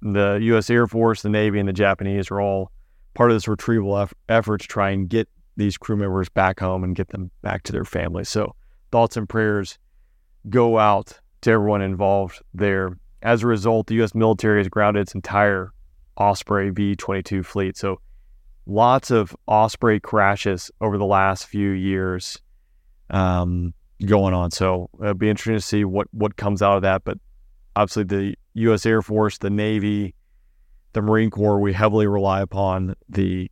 The 0.02 0.38
U.S. 0.42 0.68
Air 0.68 0.86
Force, 0.86 1.22
the 1.22 1.28
Navy, 1.28 1.58
and 1.58 1.68
the 1.68 1.72
Japanese 1.72 2.30
are 2.30 2.40
all 2.40 2.70
part 3.14 3.30
of 3.30 3.36
this 3.36 3.48
retrieval 3.48 3.96
eff- 3.96 4.14
effort 4.28 4.60
to 4.62 4.68
try 4.68 4.90
and 4.90 5.08
get 5.08 5.28
these 5.56 5.76
crew 5.76 5.96
members 5.96 6.28
back 6.28 6.60
home 6.60 6.84
and 6.84 6.96
get 6.96 7.08
them 7.08 7.30
back 7.42 7.62
to 7.64 7.72
their 7.72 7.84
families. 7.84 8.28
So 8.28 8.54
thoughts 8.90 9.16
and 9.16 9.28
prayers 9.28 9.78
go 10.48 10.78
out 10.78 11.20
to 11.42 11.50
everyone 11.50 11.82
involved 11.82 12.42
there. 12.54 12.98
As 13.22 13.42
a 13.42 13.46
result, 13.46 13.86
the 13.86 13.94
U.S. 13.96 14.14
military 14.14 14.60
has 14.60 14.68
grounded 14.68 15.02
its 15.02 15.14
entire 15.14 15.72
Osprey 16.16 16.70
V 16.70 16.96
22 16.96 17.42
fleet. 17.42 17.76
So 17.76 18.00
lots 18.66 19.10
of 19.10 19.36
Osprey 19.46 20.00
crashes 20.00 20.70
over 20.80 20.98
the 20.98 21.04
last 21.06 21.46
few 21.46 21.70
years 21.70 22.38
um, 23.10 23.74
going 24.04 24.34
on. 24.34 24.50
So 24.50 24.90
it'll 25.00 25.14
be 25.14 25.30
interesting 25.30 25.54
to 25.54 25.60
see 25.60 25.84
what, 25.84 26.08
what 26.12 26.36
comes 26.36 26.62
out 26.62 26.76
of 26.76 26.82
that. 26.82 27.04
But 27.04 27.18
obviously, 27.76 28.04
the 28.04 28.34
U.S. 28.54 28.84
Air 28.86 29.02
Force, 29.02 29.38
the 29.38 29.50
Navy, 29.50 30.14
the 30.92 31.02
Marine 31.02 31.30
Corps, 31.30 31.60
we 31.60 31.72
heavily 31.72 32.06
rely 32.06 32.40
upon 32.40 32.94
the 33.08 33.50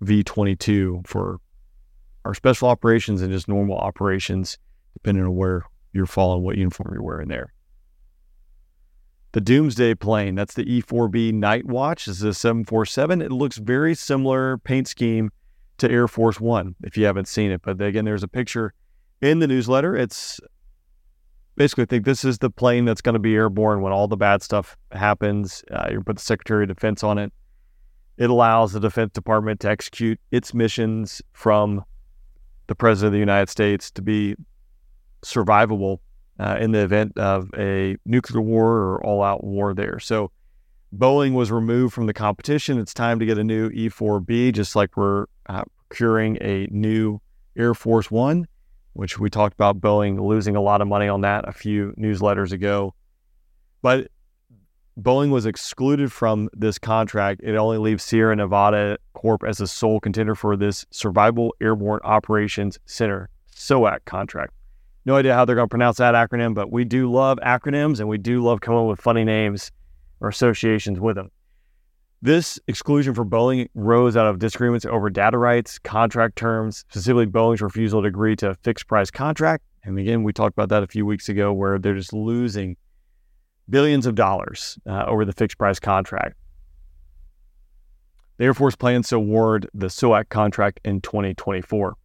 V 0.00 0.22
22 0.22 1.02
for 1.06 1.38
our 2.24 2.34
special 2.34 2.68
operations 2.68 3.22
and 3.22 3.32
just 3.32 3.48
normal 3.48 3.76
operations, 3.78 4.58
depending 4.94 5.24
on 5.24 5.34
where 5.34 5.64
you're 5.92 6.06
following, 6.06 6.44
what 6.44 6.56
uniform 6.56 6.90
you're 6.92 7.02
wearing 7.02 7.28
there. 7.28 7.52
The 9.32 9.40
Doomsday 9.40 9.94
plane, 9.94 10.34
that's 10.34 10.54
the 10.54 10.64
E4B 10.64 11.34
Night 11.34 11.66
Watch. 11.66 12.06
This 12.06 12.16
is 12.16 12.22
a 12.22 12.34
747. 12.34 13.20
It 13.20 13.30
looks 13.30 13.58
very 13.58 13.94
similar 13.94 14.58
paint 14.58 14.88
scheme 14.88 15.30
to 15.78 15.90
Air 15.90 16.08
Force 16.08 16.40
One, 16.40 16.74
if 16.82 16.96
you 16.96 17.04
haven't 17.04 17.28
seen 17.28 17.50
it. 17.50 17.62
But 17.62 17.80
again, 17.80 18.04
there's 18.04 18.22
a 18.22 18.28
picture 18.28 18.72
in 19.20 19.38
the 19.38 19.46
newsletter. 19.46 19.96
It's 19.96 20.40
basically 21.56 21.82
I 21.82 21.86
think 21.86 22.04
this 22.04 22.24
is 22.24 22.38
the 22.38 22.50
plane 22.50 22.84
that's 22.84 23.00
going 23.00 23.14
to 23.14 23.18
be 23.18 23.34
airborne 23.34 23.82
when 23.82 23.92
all 23.92 24.08
the 24.08 24.16
bad 24.16 24.42
stuff 24.42 24.76
happens. 24.92 25.62
Uh, 25.70 25.88
you 25.90 26.00
put 26.00 26.16
the 26.16 26.22
Secretary 26.22 26.64
of 26.64 26.68
Defense 26.68 27.02
on 27.02 27.18
it. 27.18 27.32
It 28.18 28.30
allows 28.30 28.72
the 28.72 28.80
Defense 28.80 29.12
Department 29.12 29.60
to 29.60 29.70
execute 29.70 30.20
its 30.32 30.52
missions 30.52 31.22
from 31.32 31.84
the 32.66 32.74
President 32.74 33.08
of 33.08 33.12
the 33.12 33.20
United 33.20 33.48
States 33.48 33.90
to 33.92 34.02
be 34.02 34.34
survivable 35.24 35.98
uh, 36.38 36.56
in 36.60 36.72
the 36.72 36.80
event 36.80 37.16
of 37.16 37.48
a 37.56 37.96
nuclear 38.04 38.40
war 38.40 38.72
or 38.72 39.04
all 39.04 39.22
out 39.22 39.44
war 39.44 39.72
there. 39.72 40.00
So 40.00 40.32
Boeing 40.96 41.34
was 41.34 41.52
removed 41.52 41.94
from 41.94 42.06
the 42.06 42.12
competition. 42.12 42.78
It's 42.78 42.92
time 42.92 43.18
to 43.20 43.26
get 43.26 43.38
a 43.38 43.44
new 43.44 43.68
E 43.68 43.88
4B, 43.88 44.52
just 44.52 44.74
like 44.74 44.96
we're 44.96 45.26
uh, 45.48 45.64
procuring 45.88 46.38
a 46.40 46.66
new 46.70 47.20
Air 47.56 47.74
Force 47.74 48.10
One, 48.10 48.46
which 48.94 49.18
we 49.18 49.30
talked 49.30 49.54
about 49.54 49.80
Boeing 49.80 50.20
losing 50.20 50.56
a 50.56 50.60
lot 50.60 50.80
of 50.80 50.88
money 50.88 51.08
on 51.08 51.20
that 51.22 51.48
a 51.48 51.52
few 51.52 51.92
newsletters 51.98 52.52
ago. 52.52 52.94
But 53.82 54.10
Boeing 55.00 55.30
was 55.30 55.46
excluded 55.46 56.10
from 56.12 56.48
this 56.52 56.76
contract. 56.76 57.40
It 57.44 57.54
only 57.54 57.78
leaves 57.78 58.02
Sierra 58.02 58.34
Nevada 58.34 58.98
Corp 59.12 59.44
as 59.44 59.58
the 59.58 59.68
sole 59.68 60.00
contender 60.00 60.34
for 60.34 60.56
this 60.56 60.84
Survival 60.90 61.54
Airborne 61.60 62.00
Operations 62.02 62.80
Center, 62.84 63.28
SOAC 63.54 64.04
contract. 64.06 64.52
No 65.04 65.14
idea 65.14 65.34
how 65.34 65.44
they're 65.44 65.54
going 65.54 65.68
to 65.68 65.70
pronounce 65.70 65.98
that 65.98 66.16
acronym, 66.16 66.52
but 66.52 66.72
we 66.72 66.84
do 66.84 67.10
love 67.10 67.38
acronyms 67.46 68.00
and 68.00 68.08
we 68.08 68.18
do 68.18 68.42
love 68.42 68.60
coming 68.60 68.80
up 68.80 68.86
with 68.86 69.00
funny 69.00 69.22
names 69.22 69.70
or 70.20 70.28
associations 70.28 70.98
with 70.98 71.14
them. 71.14 71.30
This 72.20 72.58
exclusion 72.66 73.14
for 73.14 73.24
Boeing 73.24 73.68
rose 73.74 74.16
out 74.16 74.26
of 74.26 74.40
disagreements 74.40 74.84
over 74.84 75.08
data 75.10 75.38
rights, 75.38 75.78
contract 75.78 76.34
terms, 76.34 76.84
specifically 76.90 77.26
Boeing's 77.26 77.62
refusal 77.62 78.02
to 78.02 78.08
agree 78.08 78.34
to 78.36 78.50
a 78.50 78.54
fixed 78.56 78.88
price 78.88 79.12
contract. 79.12 79.62
And 79.84 79.96
again, 79.96 80.24
we 80.24 80.32
talked 80.32 80.54
about 80.54 80.70
that 80.70 80.82
a 80.82 80.88
few 80.88 81.06
weeks 81.06 81.28
ago 81.28 81.52
where 81.52 81.78
they're 81.78 81.94
just 81.94 82.12
losing 82.12 82.76
billions 83.68 84.06
of 84.06 84.14
dollars 84.14 84.78
uh, 84.86 85.04
over 85.06 85.24
the 85.24 85.32
fixed 85.32 85.58
price 85.58 85.78
contract. 85.78 86.36
The 88.38 88.44
Air 88.44 88.54
Force 88.54 88.76
plans 88.76 89.08
to 89.08 89.16
award 89.16 89.68
the 89.74 89.88
SOAC 89.88 90.28
contract 90.28 90.80
in 90.84 91.00
2024. 91.00 91.96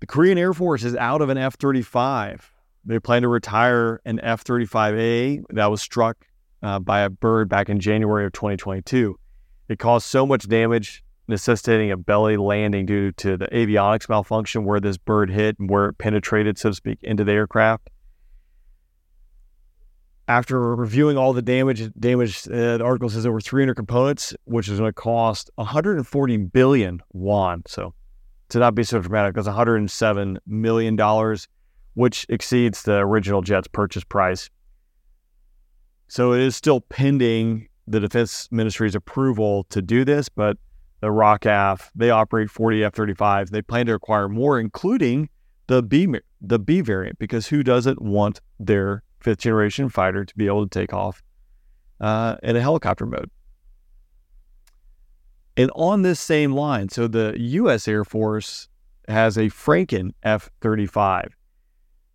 The 0.00 0.06
Korean 0.06 0.38
Air 0.38 0.52
Force 0.52 0.84
is 0.84 0.94
out 0.94 1.22
of 1.22 1.28
an 1.28 1.38
F 1.38 1.54
35. 1.54 2.52
They 2.84 2.98
plan 2.98 3.22
to 3.22 3.28
retire 3.28 4.00
an 4.04 4.20
F 4.20 4.44
35A 4.44 5.44
that 5.50 5.70
was 5.70 5.82
struck 5.82 6.26
uh, 6.62 6.78
by 6.78 7.00
a 7.00 7.10
bird 7.10 7.48
back 7.48 7.68
in 7.68 7.80
January 7.80 8.26
of 8.26 8.32
2022. 8.32 9.18
It 9.68 9.78
caused 9.78 10.06
so 10.06 10.26
much 10.26 10.46
damage, 10.46 11.02
necessitating 11.26 11.90
a 11.90 11.96
belly 11.96 12.36
landing 12.36 12.86
due 12.86 13.12
to 13.12 13.36
the 13.36 13.46
avionics 13.46 14.08
malfunction 14.08 14.64
where 14.64 14.80
this 14.80 14.98
bird 14.98 15.30
hit 15.30 15.58
and 15.58 15.70
where 15.70 15.86
it 15.86 15.98
penetrated, 15.98 16.58
so 16.58 16.70
to 16.70 16.74
speak, 16.74 16.98
into 17.02 17.24
the 17.24 17.32
aircraft. 17.32 17.88
After 20.26 20.74
reviewing 20.74 21.18
all 21.18 21.34
the 21.34 21.42
damage, 21.42 21.90
damage 21.98 22.48
uh, 22.48 22.78
the 22.78 22.84
article 22.84 23.10
says 23.10 23.26
over 23.26 23.40
300 23.40 23.74
components, 23.74 24.34
which 24.44 24.68
is 24.68 24.78
going 24.78 24.88
to 24.88 24.92
cost 24.92 25.50
140 25.56 26.36
billion 26.38 27.02
won. 27.12 27.62
So 27.66 27.92
to 28.48 28.58
not 28.58 28.74
be 28.74 28.84
so 28.84 29.00
dramatic, 29.00 29.34
that's 29.34 29.46
107 29.46 30.38
million 30.46 30.96
dollars, 30.96 31.46
which 31.94 32.24
exceeds 32.30 32.82
the 32.82 32.98
original 32.98 33.42
jet's 33.42 33.68
purchase 33.68 34.04
price. 34.04 34.48
So 36.08 36.32
it 36.32 36.40
is 36.40 36.56
still 36.56 36.80
pending 36.80 37.68
the 37.86 38.00
Defense 38.00 38.48
Ministry's 38.50 38.94
approval 38.94 39.64
to 39.70 39.82
do 39.82 40.04
this, 40.04 40.28
but 40.30 40.56
the 41.00 41.08
ROKAF 41.08 41.90
they 41.94 42.08
operate 42.08 42.50
40 42.50 42.84
F-35s. 42.84 43.50
They 43.50 43.60
plan 43.60 43.84
to 43.86 43.94
acquire 43.94 44.28
more, 44.28 44.58
including 44.58 45.28
the 45.66 45.82
B 45.82 46.08
the 46.40 46.58
B 46.58 46.80
variant, 46.80 47.18
because 47.18 47.46
who 47.46 47.62
doesn't 47.62 48.00
want 48.00 48.40
their 48.58 49.02
fifth 49.24 49.38
generation 49.38 49.88
fighter 49.88 50.24
to 50.24 50.36
be 50.36 50.46
able 50.46 50.66
to 50.66 50.78
take 50.78 50.92
off 50.92 51.22
uh, 52.00 52.36
in 52.42 52.54
a 52.54 52.60
helicopter 52.60 53.06
mode? 53.06 53.30
And 55.56 55.70
on 55.74 56.02
this 56.02 56.20
same 56.20 56.52
line, 56.52 56.88
so 56.88 57.08
the 57.08 57.34
U.S. 57.36 57.88
Air 57.88 58.04
Force 58.04 58.68
has 59.08 59.36
a 59.36 59.46
Franken 59.46 60.10
F 60.22 60.50
35. 60.60 61.36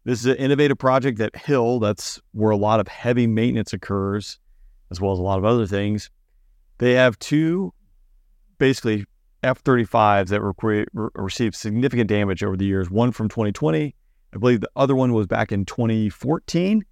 This 0.06 0.20
is 0.22 0.26
an 0.26 0.36
innovative 0.38 0.78
project 0.78 1.20
at 1.20 1.36
Hill. 1.36 1.80
That's 1.80 2.22
where 2.32 2.52
a 2.52 2.58
lot 2.58 2.80
of 2.80 2.88
heavy 2.88 3.28
maintenance 3.28 3.74
occurs, 3.74 4.40
as 4.92 5.00
well 5.00 5.12
as 5.12 5.20
a 5.20 5.22
lot 5.22 5.40
of 5.40 5.46
other 5.46 5.68
things. 5.68 6.10
They 6.80 6.94
have 6.94 7.20
two 7.20 7.74
basically 8.58 9.06
F 9.44 9.64
35s 9.64 10.28
that 10.28 10.42
re- 10.42 10.86
re- 10.94 11.10
received 11.16 11.56
significant 11.56 12.10
damage 12.10 12.44
over 12.44 12.58
the 12.58 12.66
years. 12.66 12.90
One 12.90 13.12
from 13.12 13.30
2020, 13.30 13.96
I 14.34 14.38
believe 14.38 14.62
the 14.62 14.70
other 14.76 14.96
one 14.96 15.14
was 15.14 15.28
back 15.28 15.52
in 15.52 15.66
2014. 15.66 16.84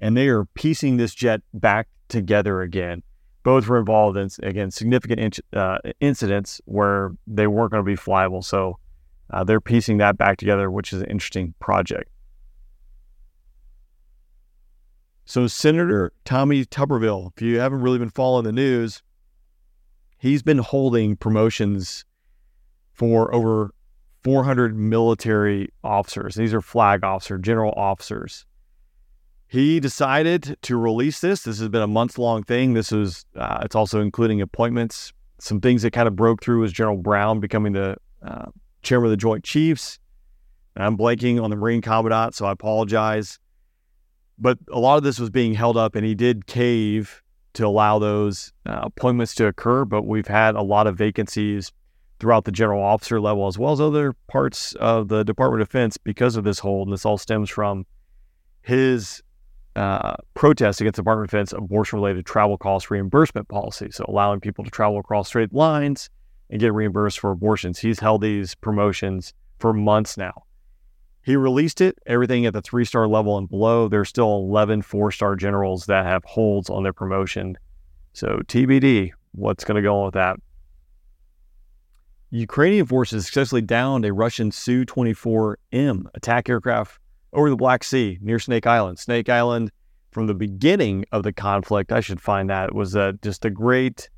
And 0.00 0.16
they 0.16 0.28
are 0.28 0.44
piecing 0.44 0.96
this 0.96 1.14
jet 1.14 1.42
back 1.52 1.88
together 2.08 2.62
again 2.62 3.02
both 3.48 3.66
were 3.66 3.78
involved 3.78 4.18
in 4.18 4.28
again 4.42 4.70
significant 4.70 5.18
in, 5.18 5.58
uh, 5.58 5.78
incidents 6.00 6.60
where 6.66 7.12
they 7.26 7.46
weren't 7.46 7.70
going 7.70 7.82
to 7.82 7.86
be 7.86 7.96
flyable. 7.96 8.44
So 8.44 8.78
uh, 9.30 9.42
they're 9.42 9.58
piecing 9.58 9.96
that 9.98 10.18
back 10.18 10.36
together, 10.36 10.70
which 10.70 10.92
is 10.92 11.00
an 11.00 11.10
interesting 11.10 11.54
project. 11.58 12.10
So 15.24 15.46
Senator 15.46 16.12
Tommy 16.26 16.66
Tuberville, 16.66 17.32
if 17.34 17.40
you 17.40 17.58
haven't 17.58 17.80
really 17.80 17.98
been 17.98 18.10
following 18.10 18.44
the 18.44 18.52
news, 18.52 19.02
he's 20.18 20.42
been 20.42 20.58
holding 20.58 21.16
promotions 21.16 22.04
for 22.92 23.34
over 23.34 23.72
400 24.24 24.76
military 24.76 25.72
officers. 25.82 26.34
These 26.34 26.52
are 26.52 26.60
flag 26.60 27.02
officer, 27.02 27.38
general 27.38 27.72
officers 27.78 28.44
he 29.48 29.80
decided 29.80 30.56
to 30.62 30.76
release 30.76 31.20
this. 31.20 31.42
This 31.42 31.58
has 31.58 31.68
been 31.70 31.82
a 31.82 31.86
month 31.86 32.18
long 32.18 32.42
thing. 32.42 32.74
This 32.74 32.92
is 32.92 33.24
uh, 33.34 33.60
it's 33.62 33.74
also 33.74 34.00
including 34.00 34.42
appointments. 34.42 35.12
Some 35.40 35.60
things 35.60 35.82
that 35.82 35.92
kind 35.92 36.06
of 36.06 36.14
broke 36.14 36.42
through 36.42 36.60
was 36.60 36.72
General 36.72 36.98
Brown 36.98 37.40
becoming 37.40 37.72
the 37.72 37.96
uh, 38.22 38.46
chairman 38.82 39.06
of 39.06 39.10
the 39.10 39.16
Joint 39.16 39.44
Chiefs. 39.44 39.98
And 40.76 40.84
I'm 40.84 40.98
blanking 40.98 41.42
on 41.42 41.50
the 41.50 41.56
Marine 41.56 41.80
Commandant, 41.80 42.34
so 42.34 42.44
I 42.46 42.52
apologize. 42.52 43.38
But 44.38 44.58
a 44.70 44.78
lot 44.78 44.98
of 44.98 45.02
this 45.02 45.18
was 45.18 45.30
being 45.30 45.54
held 45.54 45.76
up, 45.76 45.96
and 45.96 46.04
he 46.04 46.14
did 46.14 46.46
cave 46.46 47.22
to 47.54 47.66
allow 47.66 47.98
those 47.98 48.52
uh, 48.66 48.80
appointments 48.82 49.34
to 49.36 49.46
occur. 49.46 49.84
But 49.86 50.02
we've 50.02 50.28
had 50.28 50.56
a 50.56 50.62
lot 50.62 50.86
of 50.86 50.96
vacancies 50.96 51.72
throughout 52.20 52.44
the 52.44 52.52
general 52.52 52.82
officer 52.82 53.18
level, 53.18 53.46
as 53.46 53.58
well 53.58 53.72
as 53.72 53.80
other 53.80 54.12
parts 54.26 54.74
of 54.74 55.08
the 55.08 55.24
Department 55.24 55.62
of 55.62 55.68
Defense 55.68 55.96
because 55.96 56.36
of 56.36 56.44
this 56.44 56.58
hold. 56.58 56.88
And 56.88 56.92
this 56.92 57.06
all 57.06 57.16
stems 57.16 57.48
from 57.48 57.86
his 58.62 59.22
uh, 59.78 60.16
protest 60.34 60.80
against 60.80 60.96
the 60.96 61.02
Department 61.02 61.26
of 61.26 61.30
Defense 61.30 61.52
abortion 61.52 61.98
related 61.98 62.26
travel 62.26 62.58
cost 62.58 62.90
reimbursement 62.90 63.48
policy. 63.48 63.88
So, 63.90 64.04
allowing 64.08 64.40
people 64.40 64.64
to 64.64 64.70
travel 64.70 64.98
across 64.98 65.28
straight 65.28 65.52
lines 65.52 66.10
and 66.50 66.60
get 66.60 66.74
reimbursed 66.74 67.20
for 67.20 67.30
abortions. 67.30 67.78
He's 67.78 68.00
held 68.00 68.22
these 68.22 68.54
promotions 68.54 69.34
for 69.58 69.72
months 69.72 70.16
now. 70.16 70.44
He 71.22 71.36
released 71.36 71.80
it, 71.80 71.98
everything 72.06 72.46
at 72.46 72.54
the 72.54 72.62
three 72.62 72.84
star 72.84 73.06
level 73.06 73.38
and 73.38 73.48
below. 73.48 73.88
There's 73.88 74.08
still 74.08 74.34
11 74.34 74.82
four 74.82 75.12
star 75.12 75.36
generals 75.36 75.86
that 75.86 76.06
have 76.06 76.24
holds 76.24 76.70
on 76.70 76.82
their 76.82 76.92
promotion 76.92 77.56
So 78.14 78.40
TBD, 78.46 79.12
what's 79.32 79.64
going 79.64 79.76
to 79.76 79.82
go 79.82 79.98
on 79.98 80.04
with 80.06 80.14
that? 80.14 80.36
Ukrainian 82.30 82.86
forces 82.86 83.26
successfully 83.26 83.62
downed 83.62 84.04
a 84.04 84.12
Russian 84.12 84.50
Su 84.50 84.84
24M 84.84 86.06
attack 86.14 86.48
aircraft 86.48 86.98
over 87.32 87.50
the 87.50 87.56
Black 87.56 87.84
Sea 87.84 88.18
near 88.20 88.38
Snake 88.38 88.66
Island. 88.66 88.98
Snake 88.98 89.28
Island, 89.28 89.70
from 90.10 90.26
the 90.26 90.34
beginning 90.34 91.04
of 91.12 91.22
the 91.22 91.32
conflict, 91.32 91.92
I 91.92 92.00
should 92.00 92.20
find 92.20 92.50
that, 92.50 92.74
was 92.74 92.96
uh, 92.96 93.12
just 93.22 93.44
a 93.44 93.50
great 93.50 94.08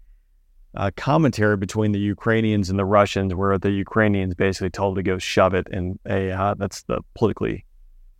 uh, 0.76 0.90
commentary 0.96 1.56
between 1.56 1.92
the 1.92 1.98
Ukrainians 1.98 2.70
and 2.70 2.78
the 2.78 2.84
Russians, 2.84 3.34
where 3.34 3.58
the 3.58 3.70
Ukrainians 3.70 4.34
basically 4.34 4.70
told 4.70 4.96
to 4.96 5.02
go 5.02 5.18
shove 5.18 5.54
it, 5.54 5.66
and 5.72 5.98
uh, 6.08 6.54
that's 6.54 6.82
the 6.84 7.00
politically 7.14 7.64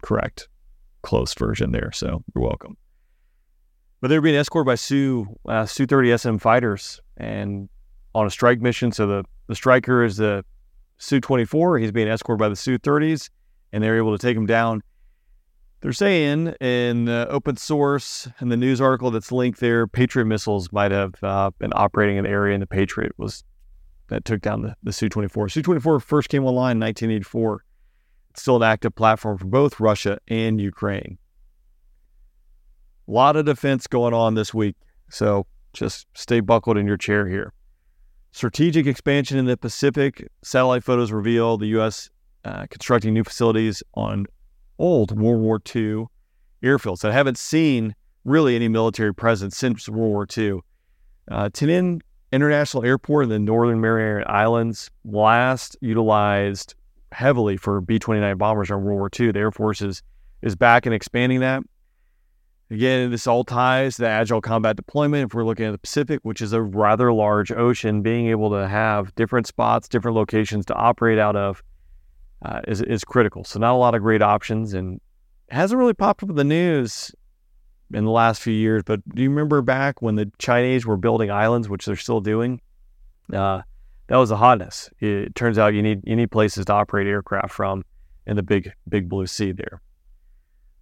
correct, 0.03 0.49
close 1.03 1.33
version 1.35 1.73
there. 1.73 1.93
So 1.93 2.25
you're 2.35 2.45
welcome. 2.45 2.77
But 4.01 4.09
they 4.09 4.17
were 4.17 4.23
being 4.23 4.37
escorted 4.37 4.67
by 4.67 4.77
Su 4.77 5.27
uh, 5.47 5.67
Su 5.67 5.87
30 5.87 6.17
SM 6.17 6.37
fighters 6.39 7.01
and 7.17 7.69
on 8.15 8.27
a 8.27 8.31
strike 8.31 8.61
mission. 8.61 8.93
So 8.93 9.07
the 9.07 9.25
the 9.47 9.55
striker 9.55 10.03
is 10.03 10.17
the 10.17 10.45
Su 10.99 11.21
24. 11.21 11.79
He's 11.79 11.93
being 11.93 12.09
escorted 12.09 12.41
by 12.41 12.49
the 12.49 12.57
Su 12.57 12.79
30s, 12.79 13.29
and 13.73 13.83
they're 13.83 13.97
able 13.97 14.17
to 14.17 14.19
take 14.19 14.37
them 14.37 14.47
down. 14.47 14.83
They're 15.81 15.93
saying 15.93 16.49
in 16.61 17.09
uh, 17.09 17.27
open 17.31 17.57
source 17.57 18.29
in 18.41 18.51
the 18.51 18.57
news 18.57 18.81
article 18.81 19.11
that's 19.11 19.33
linked 19.33 19.61
there, 19.61 19.87
Patriot 19.87 20.27
missiles 20.27 20.71
might 20.73 20.91
have 20.91 21.15
uh, 21.23 21.51
been 21.59 21.73
operating 21.75 22.19
in 22.19 22.25
the 22.25 22.31
area, 22.31 22.55
and 22.55 22.63
the 22.63 22.67
Patriot 22.67 23.13
was 23.17 23.45
that 24.09 24.25
took 24.25 24.43
down 24.43 24.63
the, 24.63 24.77
the 24.83 24.93
Su 24.93 25.09
24. 25.09 25.49
Su 25.49 25.63
24 25.63 26.01
first 26.01 26.29
came 26.29 26.45
online 26.45 26.77
in 26.77 26.81
1984. 26.81 27.65
It's 28.31 28.43
still 28.43 28.57
an 28.57 28.63
active 28.63 28.95
platform 28.95 29.39
for 29.39 29.47
both 29.47 29.81
Russia 29.81 30.19
and 30.29 30.61
Ukraine. 30.61 31.17
A 33.09 33.11
lot 33.11 33.37
of 33.37 33.47
defense 33.47 33.87
going 33.87 34.15
on 34.15 34.35
this 34.35 34.53
week, 34.53 34.77
so 35.09 35.47
just 35.73 36.07
stay 36.15 36.41
buckled 36.41 36.77
in 36.77 36.87
your 36.87 36.97
chair 36.97 37.27
here. 37.27 37.53
Strategic 38.33 38.87
expansion 38.87 39.39
in 39.39 39.47
the 39.47 39.57
Pacific. 39.57 40.29
Satellite 40.43 40.85
photos 40.85 41.11
reveal 41.11 41.57
the 41.57 41.67
U.S. 41.69 42.11
Uh, 42.45 42.67
constructing 42.71 43.13
new 43.13 43.25
facilities 43.25 43.83
on 43.95 44.27
old 44.79 45.11
World 45.19 45.43
War 45.43 45.61
II 45.75 46.07
airfields 46.63 47.01
that 47.01 47.13
haven't 47.13 47.37
seen 47.37 47.95
really 48.25 48.57
any 48.57 48.69
military 48.69 49.15
presence 49.15 49.57
since 49.57 49.89
World 49.89 50.11
War 50.11 50.27
II. 50.37 50.61
Uh, 51.31 51.51
International 52.33 52.85
Airport 52.85 53.25
in 53.25 53.29
the 53.29 53.39
Northern 53.39 53.81
Mariana 53.81 54.25
Islands 54.27 54.91
last 55.05 55.77
utilized 55.81 56.75
heavily 57.13 57.57
for 57.57 57.81
B 57.81 57.99
29 57.99 58.37
bombers 58.37 58.69
during 58.69 58.85
World 58.85 58.99
War 58.99 59.11
II. 59.19 59.33
The 59.33 59.39
Air 59.39 59.51
Force 59.51 59.83
is, 59.83 60.03
is 60.43 60.55
back 60.55 60.87
and 60.87 60.95
expanding 60.95 61.41
that. 61.41 61.63
Again, 62.71 63.11
this 63.11 63.27
all 63.27 63.43
ties 63.43 63.97
to 63.97 64.03
the 64.03 64.09
agile 64.09 64.41
combat 64.41 64.77
deployment. 64.77 65.27
If 65.27 65.35
we're 65.35 65.45
looking 65.45 65.67
at 65.67 65.73
the 65.73 65.79
Pacific, 65.79 66.21
which 66.23 66.41
is 66.41 66.53
a 66.53 66.63
rather 66.63 67.13
large 67.13 67.51
ocean, 67.51 68.01
being 68.01 68.29
able 68.29 68.51
to 68.51 68.69
have 68.69 69.13
different 69.17 69.49
spots, 69.49 69.89
different 69.89 70.17
locations 70.17 70.65
to 70.67 70.75
operate 70.75 71.19
out 71.19 71.35
of 71.35 71.65
uh, 72.43 72.61
is, 72.67 72.81
is 72.83 73.05
critical. 73.05 73.45
So, 73.45 73.59
not 73.59 73.75
a 73.75 73.77
lot 73.77 73.95
of 73.95 74.03
great 74.03 74.23
options 74.23 74.75
and 74.75 75.01
hasn't 75.51 75.79
really 75.79 75.95
popped 75.95 76.23
up 76.23 76.31
in 76.31 76.37
the 76.37 76.45
news 76.45 77.13
in 77.93 78.05
the 78.05 78.11
last 78.11 78.41
few 78.41 78.55
years. 78.55 78.83
But 78.85 79.07
do 79.15 79.23
you 79.23 79.31
remember 79.31 79.63
back 79.63 80.01
when 80.01 80.15
the 80.15 80.31
Chinese 80.39 80.87
were 80.87 80.97
building 80.97 81.31
islands, 81.31 81.69
which 81.69 81.85
they're 81.85 81.97
still 81.97 82.21
doing? 82.21 82.61
Uh, 83.33 83.63
that 84.09 84.17
was 84.17 84.31
a 84.31 84.37
hotness. 84.37 84.91
It 84.99 85.35
turns 85.35 85.59
out 85.59 85.75
you 85.75 85.83
need 85.83 86.01
you 86.05 86.17
need 86.17 86.31
places 86.31 86.65
to 86.67 86.73
operate 86.73 87.07
aircraft 87.07 87.53
from 87.53 87.85
in 88.27 88.37
the 88.37 88.43
big 88.43 88.73
big 88.89 89.09
blue 89.09 89.27
sea 89.27 89.53
there. 89.53 89.81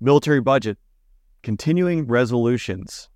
Military 0.00 0.40
budget, 0.40 0.78
continuing 1.42 2.06
resolutions. 2.06 3.08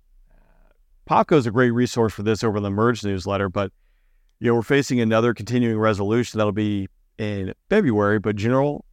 Paco 1.05 1.37
is 1.37 1.47
a 1.47 1.51
great 1.51 1.71
resource 1.71 2.13
for 2.13 2.23
this 2.23 2.43
over 2.43 2.59
the 2.59 2.69
Merge 2.69 3.03
newsletter, 3.03 3.49
but 3.49 3.71
you 4.39 4.47
know 4.47 4.55
we're 4.55 4.61
facing 4.61 5.01
another 5.01 5.33
continuing 5.33 5.77
resolution 5.79 6.37
that'll 6.37 6.51
be 6.51 6.87
in 7.17 7.53
February, 7.69 8.19
but 8.19 8.35
General 8.35 8.85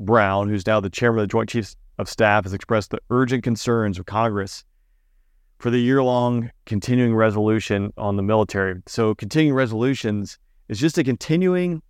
Brown, 0.00 0.48
who's 0.48 0.66
now 0.66 0.80
the 0.80 0.90
chairman 0.90 1.20
of 1.20 1.28
the 1.28 1.32
Joint 1.32 1.48
Chiefs 1.48 1.76
of 1.98 2.08
Staff, 2.08 2.44
has 2.44 2.52
expressed 2.52 2.90
the 2.90 2.98
urgent 3.10 3.44
concerns 3.44 3.98
of 3.98 4.06
Congress 4.06 4.64
for 5.58 5.70
the 5.70 5.78
year 5.78 6.02
long 6.02 6.50
continuing 6.66 7.14
resolution 7.14 7.92
on 7.96 8.16
the 8.16 8.22
military. 8.22 8.82
So, 8.86 9.14
continuing 9.14 9.54
resolutions 9.54 10.38
is 10.68 10.80
just 10.80 10.98
a 10.98 11.04
continuing 11.04 11.82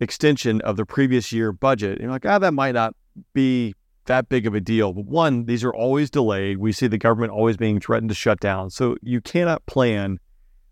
extension 0.00 0.60
of 0.62 0.76
the 0.76 0.86
previous 0.86 1.32
year 1.32 1.52
budget. 1.52 2.00
you're 2.00 2.10
like, 2.10 2.24
ah, 2.24 2.38
that 2.38 2.54
might 2.54 2.74
not 2.74 2.94
be 3.34 3.74
that 4.06 4.28
big 4.28 4.46
of 4.46 4.54
a 4.54 4.60
deal. 4.60 4.92
But 4.92 5.04
one, 5.04 5.44
these 5.44 5.64
are 5.64 5.74
always 5.74 6.10
delayed. 6.10 6.58
We 6.58 6.72
see 6.72 6.86
the 6.86 6.98
government 6.98 7.32
always 7.32 7.56
being 7.56 7.80
threatened 7.80 8.08
to 8.08 8.14
shut 8.14 8.40
down. 8.40 8.70
So, 8.70 8.96
you 9.02 9.20
cannot 9.20 9.66
plan 9.66 10.18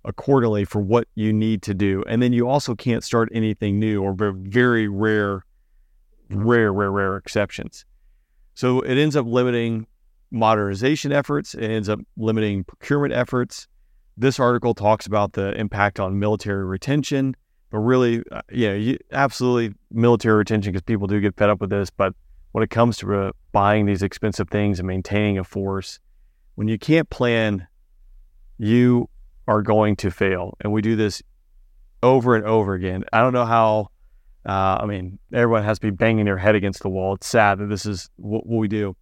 accordingly 0.04 0.64
for 0.64 0.80
what 0.80 1.08
you 1.14 1.32
need 1.32 1.62
to 1.62 1.74
do. 1.74 2.04
And 2.06 2.22
then 2.22 2.32
you 2.32 2.48
also 2.48 2.74
can't 2.74 3.02
start 3.02 3.28
anything 3.32 3.78
new 3.78 4.02
or 4.02 4.14
very 4.14 4.88
rare, 4.88 5.44
rare, 6.30 6.72
rare, 6.72 6.92
rare 6.92 7.16
exceptions. 7.16 7.84
So 8.54 8.80
it 8.80 8.96
ends 8.96 9.16
up 9.16 9.26
limiting 9.26 9.86
modernization 10.30 11.12
efforts, 11.12 11.54
it 11.54 11.70
ends 11.70 11.88
up 11.88 12.00
limiting 12.16 12.64
procurement 12.64 13.14
efforts. 13.14 13.66
This 14.16 14.38
article 14.38 14.74
talks 14.74 15.06
about 15.06 15.32
the 15.32 15.52
impact 15.58 15.98
on 15.98 16.18
military 16.18 16.64
retention, 16.64 17.34
but 17.70 17.78
really, 17.78 18.22
uh, 18.30 18.42
yeah, 18.52 18.74
you, 18.74 18.98
absolutely 19.10 19.74
military 19.90 20.36
retention 20.36 20.72
because 20.72 20.82
people 20.82 21.06
do 21.08 21.20
get 21.20 21.36
fed 21.36 21.50
up 21.50 21.60
with 21.60 21.70
this. 21.70 21.90
But 21.90 22.14
when 22.52 22.62
it 22.62 22.70
comes 22.70 22.96
to 22.98 23.14
uh, 23.14 23.32
buying 23.50 23.86
these 23.86 24.02
expensive 24.02 24.48
things 24.50 24.78
and 24.78 24.86
maintaining 24.86 25.38
a 25.38 25.44
force, 25.44 25.98
when 26.54 26.68
you 26.68 26.78
can't 26.78 27.10
plan, 27.10 27.66
you 28.58 29.08
are 29.46 29.62
going 29.62 29.96
to 29.96 30.10
fail. 30.10 30.56
And 30.60 30.72
we 30.72 30.82
do 30.82 30.96
this 30.96 31.22
over 32.02 32.36
and 32.36 32.44
over 32.44 32.74
again. 32.74 33.04
I 33.12 33.20
don't 33.20 33.32
know 33.32 33.46
how, 33.46 33.88
uh, 34.46 34.78
I 34.80 34.86
mean, 34.86 35.18
everyone 35.32 35.64
has 35.64 35.78
to 35.78 35.86
be 35.86 35.90
banging 35.90 36.24
their 36.24 36.38
head 36.38 36.54
against 36.54 36.82
the 36.82 36.88
wall. 36.88 37.14
It's 37.14 37.26
sad 37.26 37.58
that 37.58 37.68
this 37.68 37.86
is 37.86 38.08
what, 38.16 38.46
what 38.46 38.58
we 38.58 38.68
do. 38.68 38.96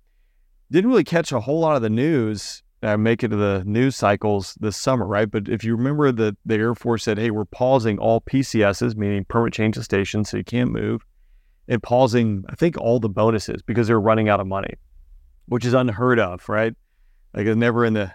Didn't 0.70 0.90
really 0.90 1.04
catch 1.04 1.32
a 1.32 1.40
whole 1.40 1.60
lot 1.60 1.76
of 1.76 1.82
the 1.82 1.90
news, 1.90 2.62
uh, 2.82 2.96
make 2.96 3.22
it 3.22 3.28
to 3.28 3.36
the 3.36 3.62
news 3.66 3.96
cycles 3.96 4.56
this 4.60 4.76
summer, 4.76 5.06
right? 5.06 5.30
But 5.30 5.48
if 5.48 5.64
you 5.64 5.76
remember 5.76 6.10
that 6.12 6.36
the 6.46 6.54
Air 6.54 6.74
Force 6.74 7.04
said, 7.04 7.18
hey, 7.18 7.30
we're 7.30 7.44
pausing 7.44 7.98
all 7.98 8.20
PCSs, 8.20 8.96
meaning 8.96 9.24
permit 9.24 9.52
change 9.52 9.76
of 9.76 9.84
station, 9.84 10.24
so 10.24 10.36
you 10.36 10.44
can't 10.44 10.70
move, 10.70 11.04
and 11.68 11.82
pausing, 11.82 12.44
I 12.48 12.54
think, 12.54 12.78
all 12.78 13.00
the 13.00 13.08
bonuses 13.08 13.62
because 13.62 13.86
they're 13.86 14.00
running 14.00 14.28
out 14.28 14.40
of 14.40 14.46
money, 14.46 14.74
which 15.46 15.64
is 15.64 15.74
unheard 15.74 16.18
of, 16.18 16.48
right? 16.48 16.74
Like 17.34 17.46
it's 17.46 17.56
never 17.56 17.84
in 17.84 17.94
the, 17.94 18.02
at 18.02 18.14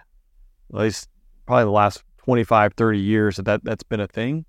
least 0.80 1.08
probably 1.46 1.64
the 1.64 1.70
last 1.70 2.02
25, 2.28 2.74
30 2.74 2.98
years 2.98 3.36
that, 3.36 3.46
that 3.46 3.64
that's 3.64 3.82
been 3.82 4.00
a 4.00 4.06
thing. 4.06 4.44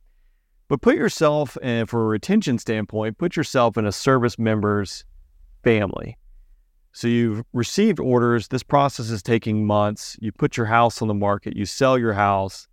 But 0.67 0.81
put 0.81 0.97
yourself, 0.97 1.57
and 1.61 1.89
for 1.89 2.01
a 2.01 2.07
retention 2.07 2.57
standpoint, 2.57 3.17
put 3.17 3.37
yourself 3.37 3.77
in 3.77 3.85
a 3.85 3.91
service 3.93 4.37
member's 4.37 5.05
family. 5.63 6.17
So 6.91 7.07
you've 7.07 7.41
received 7.53 8.01
orders. 8.01 8.49
This 8.49 8.63
process 8.63 9.09
is 9.09 9.23
taking 9.23 9.65
months. 9.65 10.17
You 10.19 10.33
put 10.33 10.57
your 10.57 10.65
house 10.65 11.01
on 11.01 11.07
the 11.07 11.13
market, 11.13 11.55
you 11.55 11.65
sell 11.65 11.97
your 11.97 12.11
house, 12.11 12.67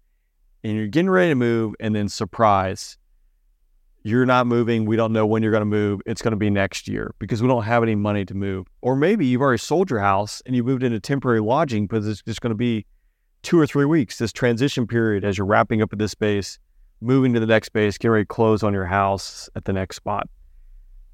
and 0.65 0.77
you're 0.77 0.89
getting 0.89 1.09
ready 1.09 1.31
to 1.31 1.37
move, 1.37 1.77
and 1.79 1.95
then 1.95 2.09
surprise, 2.09 2.99
you're 4.03 4.27
not 4.27 4.49
moving. 4.49 4.87
We 4.87 4.97
don't 4.97 5.13
know 5.13 5.25
when 5.25 5.41
you're 5.41 5.53
going 5.53 5.61
to 5.61 5.67
move. 5.67 6.01
It's 6.05 6.21
going 6.21 6.33
to 6.33 6.37
be 6.37 6.51
next 6.51 6.89
year 6.89 7.15
because 7.21 7.41
we 7.41 7.47
don't 7.47 7.63
have 7.63 7.85
any 7.85 7.95
money 7.95 8.25
to 8.25 8.35
move. 8.35 8.67
Or 8.83 8.97
maybe 8.97 9.25
you've 9.25 9.41
already 9.41 9.59
sold 9.59 9.89
your 9.89 10.01
house 10.01 10.43
and 10.47 10.57
you 10.57 10.65
moved 10.65 10.83
into 10.83 10.99
temporary 10.99 11.41
lodging 11.41 11.87
because 11.87 12.09
it's 12.09 12.23
just 12.23 12.41
going 12.41 12.51
to 12.51 12.57
be 12.57 12.87
two 13.43 13.59
or 13.59 13.67
three 13.67 13.85
weeks, 13.85 14.19
this 14.19 14.33
transition 14.33 14.87
period 14.87 15.25
as 15.25 15.39
you're 15.39 15.47
wrapping 15.47 15.83
up 15.83 15.93
at 15.93 15.99
this 15.99 16.13
space, 16.13 16.59
moving 17.01 17.33
to 17.35 17.41
the 17.41 17.47
next 17.47 17.67
space, 17.67 17.99
getting 17.99 18.13
ready 18.13 18.25
to 18.25 18.29
close 18.29 18.63
on 18.63 18.73
your 18.73 18.87
house 18.87 19.49
at 19.55 19.65
the 19.65 19.73
next 19.73 19.97
spot. 19.97 20.29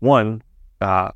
One, 0.00 0.42
uh, 0.80 1.10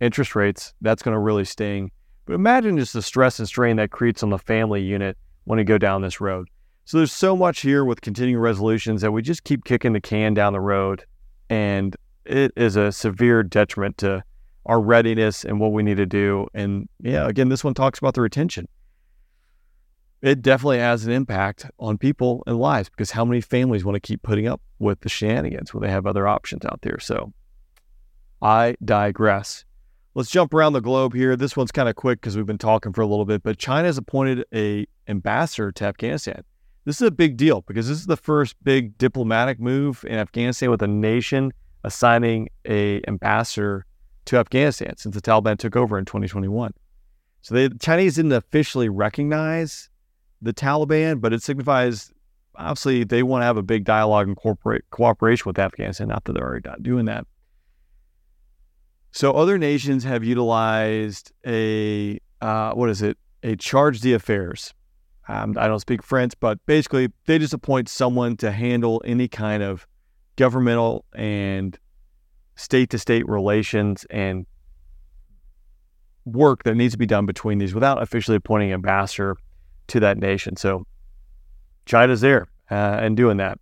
interest 0.00 0.34
rates, 0.34 0.74
that's 0.80 1.02
going 1.02 1.14
to 1.14 1.18
really 1.18 1.44
sting. 1.44 1.90
But 2.26 2.34
imagine 2.34 2.78
just 2.78 2.94
the 2.94 3.02
stress 3.02 3.38
and 3.38 3.46
strain 3.46 3.76
that 3.76 3.90
creates 3.90 4.22
on 4.22 4.30
the 4.30 4.38
family 4.38 4.82
unit 4.82 5.16
when 5.44 5.58
you 5.58 5.64
go 5.64 5.78
down 5.78 6.02
this 6.02 6.20
road. 6.20 6.48
So 6.86 6.98
there's 6.98 7.12
so 7.12 7.36
much 7.36 7.60
here 7.60 7.84
with 7.84 8.00
continuing 8.00 8.40
resolutions 8.40 9.02
that 9.02 9.12
we 9.12 9.22
just 9.22 9.44
keep 9.44 9.64
kicking 9.64 9.92
the 9.92 10.00
can 10.00 10.34
down 10.34 10.52
the 10.52 10.60
road. 10.60 11.04
And 11.50 11.94
it 12.24 12.52
is 12.56 12.76
a 12.76 12.92
severe 12.92 13.42
detriment 13.42 13.98
to 13.98 14.24
our 14.66 14.80
readiness 14.80 15.44
and 15.44 15.60
what 15.60 15.72
we 15.72 15.82
need 15.82 15.98
to 15.98 16.06
do. 16.06 16.46
And 16.54 16.88
yeah, 17.02 17.26
again, 17.28 17.48
this 17.48 17.62
one 17.62 17.74
talks 17.74 17.98
about 17.98 18.14
the 18.14 18.22
retention 18.22 18.66
it 20.24 20.40
definitely 20.40 20.78
has 20.78 21.04
an 21.04 21.12
impact 21.12 21.66
on 21.78 21.98
people 21.98 22.42
and 22.46 22.58
lives 22.58 22.88
because 22.88 23.10
how 23.10 23.26
many 23.26 23.42
families 23.42 23.84
want 23.84 23.94
to 23.94 24.00
keep 24.00 24.22
putting 24.22 24.46
up 24.46 24.62
with 24.78 25.00
the 25.00 25.08
shenanigans 25.10 25.74
when 25.74 25.82
they 25.82 25.90
have 25.90 26.06
other 26.06 26.26
options 26.26 26.64
out 26.64 26.80
there? 26.80 26.98
So 26.98 27.34
I 28.40 28.74
digress. 28.82 29.66
Let's 30.14 30.30
jump 30.30 30.54
around 30.54 30.72
the 30.72 30.80
globe 30.80 31.12
here. 31.12 31.36
This 31.36 31.58
one's 31.58 31.72
kind 31.72 31.90
of 31.90 31.96
quick 31.96 32.22
because 32.22 32.38
we've 32.38 32.46
been 32.46 32.56
talking 32.56 32.94
for 32.94 33.02
a 33.02 33.06
little 33.06 33.26
bit, 33.26 33.42
but 33.42 33.58
China 33.58 33.86
has 33.86 33.98
appointed 33.98 34.46
a 34.54 34.86
ambassador 35.08 35.70
to 35.72 35.84
Afghanistan. 35.84 36.42
This 36.86 37.02
is 37.02 37.06
a 37.06 37.10
big 37.10 37.36
deal 37.36 37.60
because 37.60 37.86
this 37.88 37.98
is 37.98 38.06
the 38.06 38.16
first 38.16 38.56
big 38.64 38.96
diplomatic 38.96 39.60
move 39.60 40.06
in 40.08 40.16
Afghanistan 40.16 40.70
with 40.70 40.80
a 40.80 40.86
nation 40.86 41.52
assigning 41.82 42.48
a 42.66 43.02
ambassador 43.06 43.84
to 44.24 44.38
Afghanistan 44.38 44.96
since 44.96 45.14
the 45.14 45.20
Taliban 45.20 45.58
took 45.58 45.76
over 45.76 45.98
in 45.98 46.06
2021. 46.06 46.72
So 47.42 47.54
the 47.54 47.76
Chinese 47.78 48.14
didn't 48.16 48.32
officially 48.32 48.88
recognize 48.88 49.90
the 50.44 50.52
Taliban, 50.54 51.20
but 51.20 51.32
it 51.32 51.42
signifies 51.42 52.12
obviously 52.56 53.04
they 53.04 53.22
want 53.22 53.42
to 53.42 53.46
have 53.46 53.56
a 53.56 53.62
big 53.62 53.84
dialogue 53.84 54.28
and 54.28 54.36
corporate 54.36 54.84
cooperation 54.90 55.44
with 55.46 55.58
Afghanistan. 55.58 56.08
Not 56.08 56.24
that 56.24 56.34
they're 56.34 56.44
already 56.44 56.68
not 56.68 56.82
doing 56.82 57.06
that. 57.06 57.26
So 59.10 59.32
other 59.32 59.58
nations 59.58 60.04
have 60.04 60.24
utilized 60.24 61.32
a 61.46 62.18
uh, 62.40 62.72
what 62.72 62.90
is 62.90 63.02
it? 63.02 63.16
A 63.42 63.56
charge 63.56 64.00
d'affaires. 64.00 64.74
Um, 65.28 65.56
I 65.58 65.66
don't 65.68 65.80
speak 65.80 66.02
French, 66.02 66.34
but 66.38 66.58
basically 66.66 67.08
they 67.26 67.38
just 67.38 67.54
appoint 67.54 67.88
someone 67.88 68.36
to 68.38 68.50
handle 68.52 69.00
any 69.04 69.28
kind 69.28 69.62
of 69.62 69.86
governmental 70.36 71.06
and 71.14 71.78
state 72.56 72.90
to 72.90 72.98
state 72.98 73.26
relations 73.26 74.04
and 74.10 74.46
work 76.26 76.64
that 76.64 76.74
needs 76.74 76.92
to 76.92 76.98
be 76.98 77.06
done 77.06 77.24
between 77.24 77.58
these 77.58 77.74
without 77.74 78.02
officially 78.02 78.36
appointing 78.36 78.70
an 78.70 78.74
ambassador 78.74 79.36
to 79.88 80.00
that 80.00 80.18
nation. 80.18 80.56
So 80.56 80.86
China's 81.86 82.20
there 82.20 82.46
uh, 82.70 82.98
and 83.00 83.16
doing 83.16 83.36
that. 83.38 83.58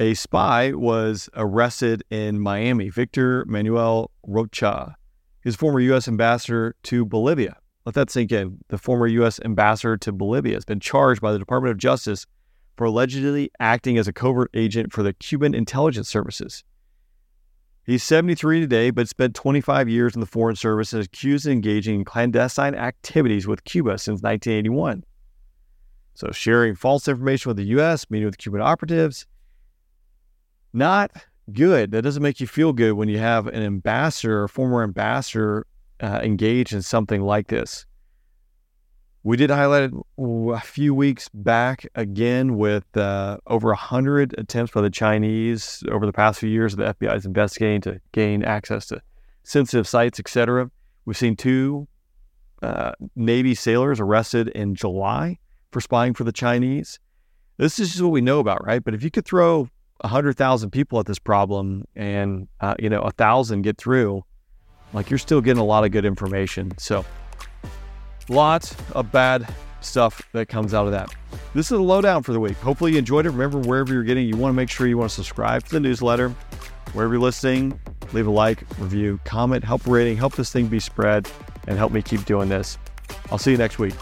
A 0.00 0.14
spy 0.14 0.72
was 0.72 1.28
arrested 1.36 2.02
in 2.10 2.40
Miami, 2.40 2.88
Victor 2.88 3.44
Manuel 3.46 4.10
Rocha. 4.26 4.96
his 5.42 5.54
former 5.54 5.80
U.S. 5.80 6.08
ambassador 6.08 6.74
to 6.84 7.04
Bolivia. 7.04 7.56
Let 7.84 7.94
that 7.94 8.10
sink 8.10 8.32
in. 8.32 8.58
The 8.68 8.78
former 8.78 9.06
U.S. 9.06 9.40
ambassador 9.44 9.96
to 9.98 10.12
Bolivia 10.12 10.54
has 10.54 10.64
been 10.64 10.80
charged 10.80 11.20
by 11.20 11.32
the 11.32 11.38
Department 11.38 11.72
of 11.72 11.78
Justice 11.78 12.26
for 12.76 12.84
allegedly 12.84 13.50
acting 13.60 13.98
as 13.98 14.08
a 14.08 14.12
covert 14.12 14.50
agent 14.54 14.92
for 14.92 15.02
the 15.02 15.12
Cuban 15.12 15.54
intelligence 15.54 16.08
services. 16.08 16.64
He's 17.84 18.04
73 18.04 18.60
today, 18.60 18.90
but 18.90 19.08
spent 19.08 19.34
25 19.34 19.88
years 19.88 20.14
in 20.14 20.20
the 20.20 20.26
Foreign 20.26 20.54
Service 20.54 20.92
and 20.92 21.02
accused 21.02 21.46
of 21.46 21.52
engaging 21.52 21.96
in 21.96 22.04
clandestine 22.04 22.76
activities 22.76 23.46
with 23.46 23.64
Cuba 23.64 23.98
since 23.98 24.22
1981. 24.22 25.04
So, 26.14 26.30
sharing 26.30 26.76
false 26.76 27.08
information 27.08 27.50
with 27.50 27.56
the 27.56 27.64
U.S., 27.64 28.08
meeting 28.08 28.26
with 28.26 28.38
Cuban 28.38 28.60
operatives, 28.60 29.26
not 30.72 31.10
good. 31.52 31.90
That 31.90 32.02
doesn't 32.02 32.22
make 32.22 32.40
you 32.40 32.46
feel 32.46 32.72
good 32.72 32.92
when 32.92 33.08
you 33.08 33.18
have 33.18 33.48
an 33.48 33.62
ambassador, 33.62 34.46
former 34.46 34.82
ambassador, 34.84 35.66
uh, 36.00 36.20
engaged 36.22 36.72
in 36.72 36.82
something 36.82 37.22
like 37.22 37.48
this. 37.48 37.86
We 39.24 39.36
did 39.36 39.50
highlight 39.50 39.84
it 39.84 39.92
a 40.18 40.60
few 40.60 40.94
weeks 40.94 41.28
back 41.32 41.86
again 41.94 42.56
with 42.56 42.96
uh, 42.96 43.38
over 43.46 43.68
100 43.68 44.34
attempts 44.36 44.72
by 44.72 44.80
the 44.80 44.90
Chinese 44.90 45.84
over 45.90 46.06
the 46.06 46.12
past 46.12 46.40
few 46.40 46.48
years. 46.48 46.72
Of 46.72 46.78
the 46.78 46.94
FBI 46.94 47.16
is 47.16 47.24
investigating 47.24 47.80
to 47.82 48.00
gain 48.10 48.42
access 48.42 48.86
to 48.86 49.00
sensitive 49.44 49.86
sites, 49.86 50.18
etc. 50.18 50.70
We've 51.04 51.16
seen 51.16 51.36
two 51.36 51.86
uh, 52.62 52.92
Navy 53.14 53.54
sailors 53.54 54.00
arrested 54.00 54.48
in 54.48 54.74
July 54.74 55.38
for 55.70 55.80
spying 55.80 56.14
for 56.14 56.24
the 56.24 56.32
Chinese. 56.32 56.98
This 57.58 57.78
is 57.78 57.90
just 57.90 58.02
what 58.02 58.10
we 58.10 58.20
know 58.20 58.40
about, 58.40 58.64
right? 58.64 58.82
But 58.82 58.92
if 58.92 59.04
you 59.04 59.10
could 59.10 59.24
throw 59.24 59.68
100,000 60.00 60.70
people 60.70 60.98
at 60.98 61.06
this 61.06 61.20
problem 61.20 61.84
and, 61.94 62.48
uh, 62.60 62.74
you 62.80 62.90
know, 62.90 63.02
a 63.02 63.12
thousand 63.12 63.62
get 63.62 63.78
through, 63.78 64.24
like 64.92 65.10
you're 65.10 65.18
still 65.18 65.40
getting 65.40 65.60
a 65.60 65.64
lot 65.64 65.84
of 65.84 65.92
good 65.92 66.04
information. 66.04 66.72
So, 66.78 67.04
lots 68.28 68.76
of 68.92 69.10
bad 69.12 69.52
stuff 69.80 70.22
that 70.32 70.48
comes 70.48 70.74
out 70.74 70.86
of 70.86 70.92
that. 70.92 71.14
This 71.54 71.66
is 71.66 71.72
a 71.72 71.82
lowdown 71.82 72.22
for 72.22 72.32
the 72.32 72.40
week. 72.40 72.56
Hopefully 72.58 72.92
you 72.92 72.98
enjoyed 72.98 73.26
it. 73.26 73.30
Remember, 73.30 73.58
wherever 73.58 73.92
you're 73.92 74.04
getting, 74.04 74.26
you 74.26 74.36
want 74.36 74.52
to 74.52 74.56
make 74.56 74.70
sure 74.70 74.86
you 74.86 74.96
want 74.96 75.10
to 75.10 75.14
subscribe 75.14 75.64
to 75.64 75.70
the 75.70 75.80
newsletter. 75.80 76.30
Wherever 76.92 77.14
you're 77.14 77.22
listening, 77.22 77.78
leave 78.12 78.26
a 78.26 78.30
like, 78.30 78.60
review, 78.78 79.18
comment, 79.24 79.64
help 79.64 79.86
rating, 79.86 80.16
help 80.16 80.34
this 80.34 80.52
thing 80.52 80.66
be 80.66 80.80
spread, 80.80 81.28
and 81.66 81.76
help 81.78 81.92
me 81.92 82.02
keep 82.02 82.24
doing 82.24 82.48
this. 82.48 82.78
I'll 83.30 83.38
see 83.38 83.50
you 83.50 83.56
next 83.56 83.78
week. 83.78 83.94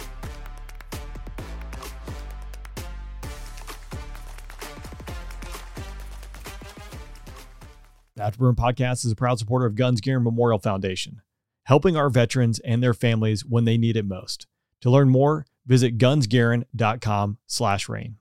The 8.16 8.22
Afterburn 8.22 8.54
Podcast 8.54 9.06
is 9.06 9.12
a 9.12 9.16
proud 9.16 9.38
supporter 9.38 9.64
of 9.64 9.76
Guns 9.76 10.02
Garin 10.02 10.22
Memorial 10.22 10.58
Foundation, 10.58 11.22
helping 11.70 11.96
our 11.96 12.10
veterans 12.10 12.58
and 12.58 12.82
their 12.82 12.92
families 12.92 13.44
when 13.44 13.64
they 13.64 13.78
need 13.78 13.96
it 13.96 14.04
most. 14.04 14.48
To 14.80 14.90
learn 14.90 15.08
more, 15.08 15.46
visit 15.64 15.98
gunsgarin.com 15.98 17.38
slash 17.46 17.88
rain. 17.88 18.16